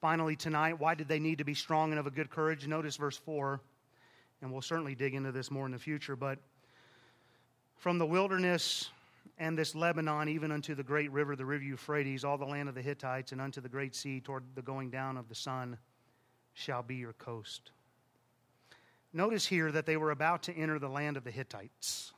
Finally, 0.00 0.36
tonight, 0.36 0.78
why 0.78 0.94
did 0.94 1.08
they 1.08 1.18
need 1.18 1.38
to 1.38 1.44
be 1.44 1.54
strong 1.54 1.90
and 1.90 1.98
of 1.98 2.06
a 2.06 2.10
good 2.10 2.30
courage? 2.30 2.66
Notice 2.68 2.96
verse 2.96 3.16
4, 3.16 3.60
and 4.40 4.52
we'll 4.52 4.62
certainly 4.62 4.94
dig 4.94 5.14
into 5.14 5.32
this 5.32 5.50
more 5.50 5.66
in 5.66 5.72
the 5.72 5.78
future, 5.78 6.14
but 6.14 6.38
from 7.78 7.98
the 7.98 8.06
wilderness 8.06 8.90
and 9.38 9.56
this 9.56 9.74
Lebanon, 9.74 10.28
even 10.28 10.50
unto 10.50 10.74
the 10.74 10.82
great 10.82 11.10
river, 11.12 11.36
the 11.36 11.44
river 11.44 11.62
Euphrates, 11.62 12.24
all 12.24 12.36
the 12.36 12.44
land 12.44 12.68
of 12.68 12.74
the 12.74 12.82
Hittites, 12.82 13.32
and 13.32 13.40
unto 13.40 13.60
the 13.60 13.68
great 13.68 13.94
sea 13.94 14.20
toward 14.20 14.42
the 14.54 14.62
going 14.62 14.90
down 14.90 15.16
of 15.16 15.28
the 15.28 15.34
sun, 15.34 15.78
shall 16.54 16.82
be 16.82 16.96
your 16.96 17.12
coast. 17.14 17.70
Notice 19.12 19.46
here 19.46 19.70
that 19.70 19.86
they 19.86 19.96
were 19.96 20.10
about 20.10 20.42
to 20.44 20.52
enter 20.52 20.78
the 20.78 20.88
land 20.88 21.16
of 21.16 21.24
the 21.24 21.30
Hittites. 21.30 22.12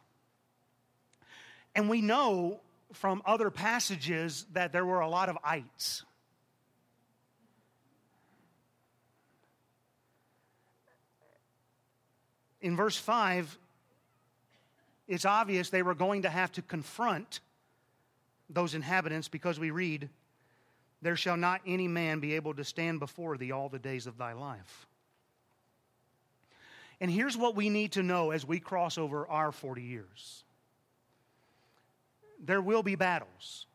And 1.74 1.88
we 1.88 2.00
know 2.00 2.60
from 2.92 3.22
other 3.26 3.50
passages 3.50 4.46
that 4.54 4.72
there 4.72 4.84
were 4.84 5.00
a 5.00 5.08
lot 5.08 5.28
of 5.28 5.38
ites. 5.44 6.04
In 12.62 12.76
verse 12.76 12.96
5, 12.96 13.58
it's 15.10 15.24
obvious 15.24 15.70
they 15.70 15.82
were 15.82 15.96
going 15.96 16.22
to 16.22 16.30
have 16.30 16.52
to 16.52 16.62
confront 16.62 17.40
those 18.48 18.76
inhabitants 18.76 19.26
because 19.26 19.58
we 19.58 19.72
read, 19.72 20.08
There 21.02 21.16
shall 21.16 21.36
not 21.36 21.60
any 21.66 21.88
man 21.88 22.20
be 22.20 22.36
able 22.36 22.54
to 22.54 22.62
stand 22.62 23.00
before 23.00 23.36
thee 23.36 23.50
all 23.50 23.68
the 23.68 23.80
days 23.80 24.06
of 24.06 24.16
thy 24.16 24.34
life. 24.34 24.86
And 27.00 27.10
here's 27.10 27.36
what 27.36 27.56
we 27.56 27.70
need 27.70 27.92
to 27.92 28.04
know 28.04 28.30
as 28.30 28.46
we 28.46 28.60
cross 28.60 28.98
over 28.98 29.26
our 29.26 29.50
40 29.50 29.82
years 29.82 30.44
there 32.42 32.62
will 32.62 32.82
be 32.82 32.94
battles. 32.94 33.66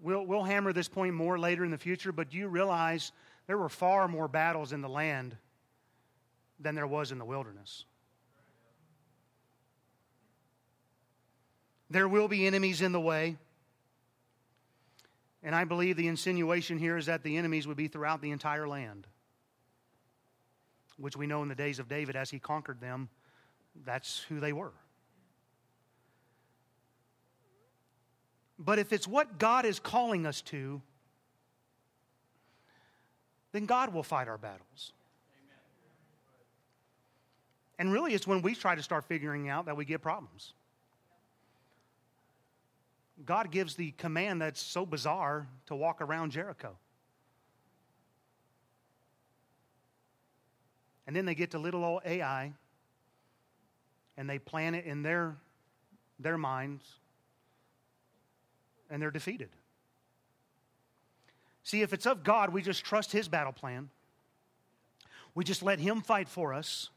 We'll, 0.00 0.26
we'll 0.26 0.42
hammer 0.42 0.72
this 0.72 0.88
point 0.88 1.14
more 1.14 1.38
later 1.38 1.64
in 1.64 1.70
the 1.70 1.78
future, 1.78 2.10
but 2.10 2.30
do 2.30 2.38
you 2.38 2.48
realize 2.48 3.12
there 3.46 3.58
were 3.58 3.68
far 3.68 4.08
more 4.08 4.26
battles 4.26 4.72
in 4.72 4.80
the 4.80 4.88
land 4.88 5.36
than 6.58 6.74
there 6.74 6.88
was 6.88 7.12
in 7.12 7.18
the 7.18 7.24
wilderness? 7.24 7.84
There 11.92 12.08
will 12.08 12.26
be 12.26 12.46
enemies 12.46 12.80
in 12.80 12.92
the 12.92 13.00
way. 13.00 13.36
And 15.42 15.54
I 15.54 15.64
believe 15.64 15.96
the 15.96 16.08
insinuation 16.08 16.78
here 16.78 16.96
is 16.96 17.04
that 17.06 17.22
the 17.22 17.36
enemies 17.36 17.66
would 17.66 17.76
be 17.76 17.86
throughout 17.86 18.22
the 18.22 18.30
entire 18.30 18.66
land, 18.66 19.06
which 20.96 21.18
we 21.18 21.26
know 21.26 21.42
in 21.42 21.48
the 21.48 21.54
days 21.54 21.78
of 21.78 21.88
David 21.88 22.16
as 22.16 22.30
he 22.30 22.38
conquered 22.38 22.80
them, 22.80 23.10
that's 23.84 24.20
who 24.28 24.40
they 24.40 24.54
were. 24.54 24.72
But 28.58 28.78
if 28.78 28.92
it's 28.92 29.06
what 29.06 29.38
God 29.38 29.66
is 29.66 29.78
calling 29.78 30.24
us 30.24 30.40
to, 30.42 30.80
then 33.50 33.66
God 33.66 33.92
will 33.92 34.04
fight 34.04 34.28
our 34.28 34.38
battles. 34.38 34.92
And 37.78 37.92
really, 37.92 38.14
it's 38.14 38.26
when 38.26 38.40
we 38.40 38.54
try 38.54 38.76
to 38.76 38.82
start 38.82 39.04
figuring 39.04 39.50
out 39.50 39.66
that 39.66 39.76
we 39.76 39.84
get 39.84 40.00
problems. 40.00 40.54
God 43.24 43.50
gives 43.50 43.74
the 43.74 43.92
command 43.92 44.40
that's 44.40 44.60
so 44.60 44.84
bizarre 44.84 45.46
to 45.66 45.74
walk 45.74 46.00
around 46.00 46.32
Jericho. 46.32 46.76
And 51.06 51.14
then 51.14 51.26
they 51.26 51.34
get 51.34 51.50
to 51.52 51.58
little 51.58 51.84
old 51.84 52.02
Ai 52.04 52.52
and 54.16 54.28
they 54.28 54.38
plan 54.38 54.74
it 54.74 54.84
in 54.84 55.02
their, 55.02 55.36
their 56.18 56.38
minds 56.38 56.84
and 58.90 59.00
they're 59.00 59.10
defeated. 59.10 59.50
See, 61.64 61.82
if 61.82 61.92
it's 61.92 62.06
of 62.06 62.24
God, 62.24 62.52
we 62.52 62.62
just 62.62 62.84
trust 62.84 63.12
His 63.12 63.28
battle 63.28 63.52
plan. 63.52 63.88
We 65.34 65.44
just 65.44 65.62
let 65.62 65.78
Him 65.78 66.02
fight 66.02 66.28
for 66.28 66.52
us. 66.52 66.90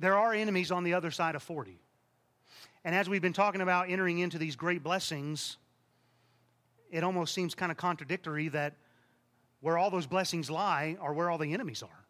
There 0.00 0.16
are 0.16 0.32
enemies 0.32 0.70
on 0.70 0.84
the 0.84 0.94
other 0.94 1.10
side 1.10 1.34
of 1.34 1.42
40. 1.42 1.78
And 2.88 2.94
as 2.94 3.06
we've 3.06 3.20
been 3.20 3.34
talking 3.34 3.60
about 3.60 3.90
entering 3.90 4.18
into 4.18 4.38
these 4.38 4.56
great 4.56 4.82
blessings, 4.82 5.58
it 6.90 7.04
almost 7.04 7.34
seems 7.34 7.54
kind 7.54 7.70
of 7.70 7.76
contradictory 7.76 8.48
that 8.48 8.76
where 9.60 9.76
all 9.76 9.90
those 9.90 10.06
blessings 10.06 10.50
lie 10.50 10.96
are 10.98 11.12
where 11.12 11.28
all 11.28 11.36
the 11.36 11.52
enemies 11.52 11.82
are. 11.82 12.06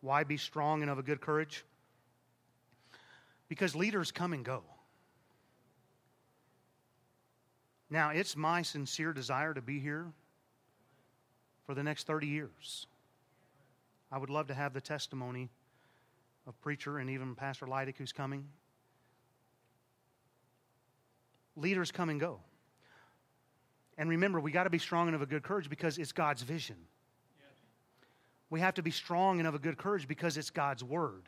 Why 0.00 0.24
be 0.24 0.38
strong 0.38 0.80
and 0.80 0.90
of 0.90 0.98
a 0.98 1.02
good 1.02 1.20
courage? 1.20 1.62
Because 3.50 3.76
leaders 3.76 4.12
come 4.12 4.32
and 4.32 4.42
go. 4.42 4.62
Now, 7.90 8.12
it's 8.12 8.34
my 8.34 8.62
sincere 8.62 9.12
desire 9.12 9.52
to 9.52 9.60
be 9.60 9.78
here 9.78 10.06
for 11.66 11.74
the 11.74 11.82
next 11.82 12.06
30 12.06 12.28
years. 12.28 12.86
I 14.12 14.18
would 14.18 14.28
love 14.28 14.48
to 14.48 14.54
have 14.54 14.74
the 14.74 14.80
testimony 14.80 15.48
of 16.46 16.60
preacher 16.60 16.98
and 16.98 17.08
even 17.08 17.34
Pastor 17.34 17.64
Leidick 17.64 17.96
who's 17.96 18.12
coming. 18.12 18.46
Leaders 21.56 21.90
come 21.90 22.10
and 22.10 22.20
go. 22.20 22.40
And 23.96 24.10
remember, 24.10 24.38
we 24.38 24.52
got 24.52 24.64
to 24.64 24.70
be 24.70 24.78
strong 24.78 25.08
and 25.08 25.14
of 25.14 25.22
a 25.22 25.26
good 25.26 25.42
courage 25.42 25.70
because 25.70 25.96
it's 25.96 26.12
God's 26.12 26.42
vision. 26.42 26.76
we 28.50 28.60
have 28.60 28.74
to 28.74 28.82
be 28.82 28.90
strong 28.90 29.38
and 29.38 29.48
of 29.48 29.54
a 29.54 29.58
good 29.58 29.78
courage 29.78 30.06
because 30.06 30.36
it's 30.36 30.50
God's 30.50 30.84
word. 30.84 31.22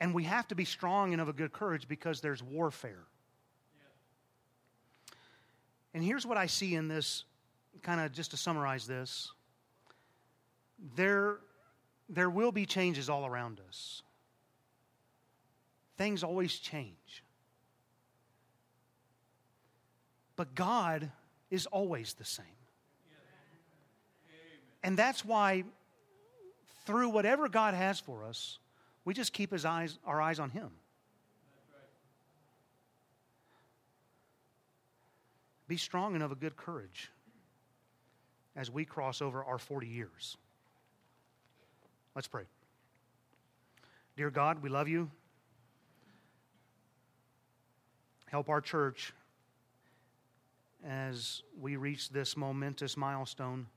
And 0.00 0.14
we 0.14 0.24
have 0.24 0.46
to 0.48 0.54
be 0.54 0.64
strong 0.64 1.12
and 1.12 1.20
of 1.20 1.28
a 1.28 1.32
good 1.32 1.52
courage 1.52 1.88
because 1.88 2.20
there's 2.20 2.40
warfare. 2.40 3.04
And 5.92 6.04
here's 6.04 6.24
what 6.24 6.38
I 6.38 6.46
see 6.46 6.76
in 6.76 6.86
this, 6.86 7.24
kind 7.82 8.00
of 8.00 8.12
just 8.12 8.30
to 8.30 8.36
summarize 8.36 8.86
this 8.86 9.32
there, 10.94 11.38
there 12.08 12.30
will 12.30 12.52
be 12.52 12.66
changes 12.66 13.10
all 13.10 13.26
around 13.26 13.60
us. 13.68 14.02
Things 15.96 16.22
always 16.22 16.58
change. 16.58 17.24
But 20.36 20.54
God 20.54 21.10
is 21.50 21.66
always 21.66 22.14
the 22.14 22.24
same. 22.24 22.46
And 24.82 24.96
that's 24.96 25.24
why, 25.24 25.64
through 26.86 27.08
whatever 27.08 27.48
God 27.48 27.74
has 27.74 27.98
for 27.98 28.24
us, 28.24 28.58
we 29.04 29.12
just 29.12 29.32
keep 29.32 29.50
his 29.50 29.64
eyes, 29.64 29.98
our 30.04 30.20
eyes 30.20 30.38
on 30.38 30.50
Him. 30.50 30.70
Be 35.66 35.76
strong 35.76 36.14
and 36.14 36.22
of 36.22 36.32
a 36.32 36.34
good 36.34 36.56
courage 36.56 37.10
as 38.56 38.70
we 38.70 38.84
cross 38.84 39.20
over 39.20 39.44
our 39.44 39.58
40 39.58 39.86
years. 39.86 40.36
Let's 42.18 42.26
pray. 42.26 42.42
Dear 44.16 44.30
God, 44.30 44.60
we 44.60 44.68
love 44.68 44.88
you. 44.88 45.08
Help 48.26 48.48
our 48.48 48.60
church 48.60 49.12
as 50.84 51.44
we 51.60 51.76
reach 51.76 52.10
this 52.10 52.36
momentous 52.36 52.96
milestone. 52.96 53.68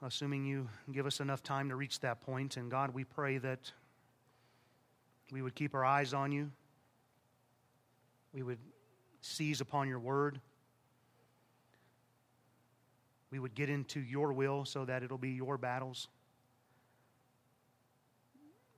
Assuming 0.00 0.46
you 0.46 0.66
give 0.90 1.04
us 1.04 1.20
enough 1.20 1.42
time 1.42 1.68
to 1.68 1.76
reach 1.76 2.00
that 2.00 2.22
point. 2.22 2.56
And 2.56 2.70
God, 2.70 2.94
we 2.94 3.04
pray 3.04 3.36
that 3.36 3.70
we 5.30 5.42
would 5.42 5.54
keep 5.54 5.74
our 5.74 5.84
eyes 5.84 6.14
on 6.14 6.32
you. 6.32 6.50
We 8.32 8.42
would 8.42 8.60
seize 9.20 9.60
upon 9.60 9.88
your 9.88 10.00
word. 10.00 10.40
We 13.30 13.38
would 13.38 13.54
get 13.54 13.68
into 13.68 14.00
your 14.00 14.32
will 14.32 14.64
so 14.64 14.84
that 14.84 15.02
it'll 15.02 15.18
be 15.18 15.30
your 15.30 15.58
battles. 15.58 16.08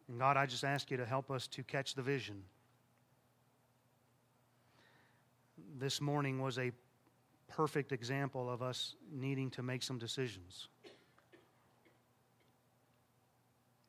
And 0.08 0.18
God, 0.18 0.36
I 0.36 0.46
just 0.46 0.64
ask 0.64 0.90
you 0.90 0.96
to 0.96 1.06
help 1.06 1.30
us 1.30 1.46
to 1.48 1.62
catch 1.62 1.94
the 1.94 2.02
vision. 2.02 2.42
This 5.78 6.00
morning 6.00 6.40
was 6.40 6.58
a 6.58 6.72
perfect 7.48 7.92
example 7.92 8.50
of 8.50 8.62
us 8.62 8.94
needing 9.12 9.50
to 9.50 9.62
make 9.62 9.82
some 9.82 9.98
decisions. 9.98 10.68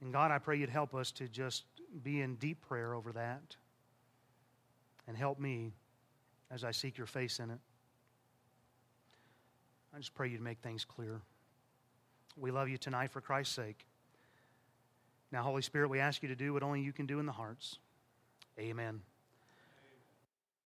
And 0.01 0.13
God, 0.13 0.31
I 0.31 0.39
pray 0.39 0.57
you'd 0.57 0.69
help 0.69 0.93
us 0.93 1.11
to 1.13 1.27
just 1.27 1.63
be 2.03 2.21
in 2.21 2.35
deep 2.35 2.61
prayer 2.67 2.93
over 2.93 3.11
that 3.13 3.55
and 5.07 5.17
help 5.17 5.39
me 5.39 5.73
as 6.51 6.63
I 6.63 6.71
seek 6.71 6.97
your 6.97 7.07
face 7.07 7.39
in 7.39 7.49
it. 7.49 7.59
I 9.93 9.97
just 9.97 10.13
pray 10.13 10.29
you'd 10.29 10.41
make 10.41 10.59
things 10.59 10.85
clear. 10.85 11.21
We 12.37 12.51
love 12.51 12.69
you 12.69 12.77
tonight 12.77 13.11
for 13.11 13.21
Christ's 13.21 13.55
sake. 13.55 13.85
Now, 15.31 15.43
Holy 15.43 15.61
Spirit, 15.61 15.89
we 15.89 15.99
ask 15.99 16.23
you 16.23 16.29
to 16.29 16.35
do 16.35 16.53
what 16.53 16.63
only 16.63 16.81
you 16.81 16.93
can 16.93 17.05
do 17.05 17.19
in 17.19 17.25
the 17.25 17.31
hearts. 17.31 17.77
Amen. 18.57 19.01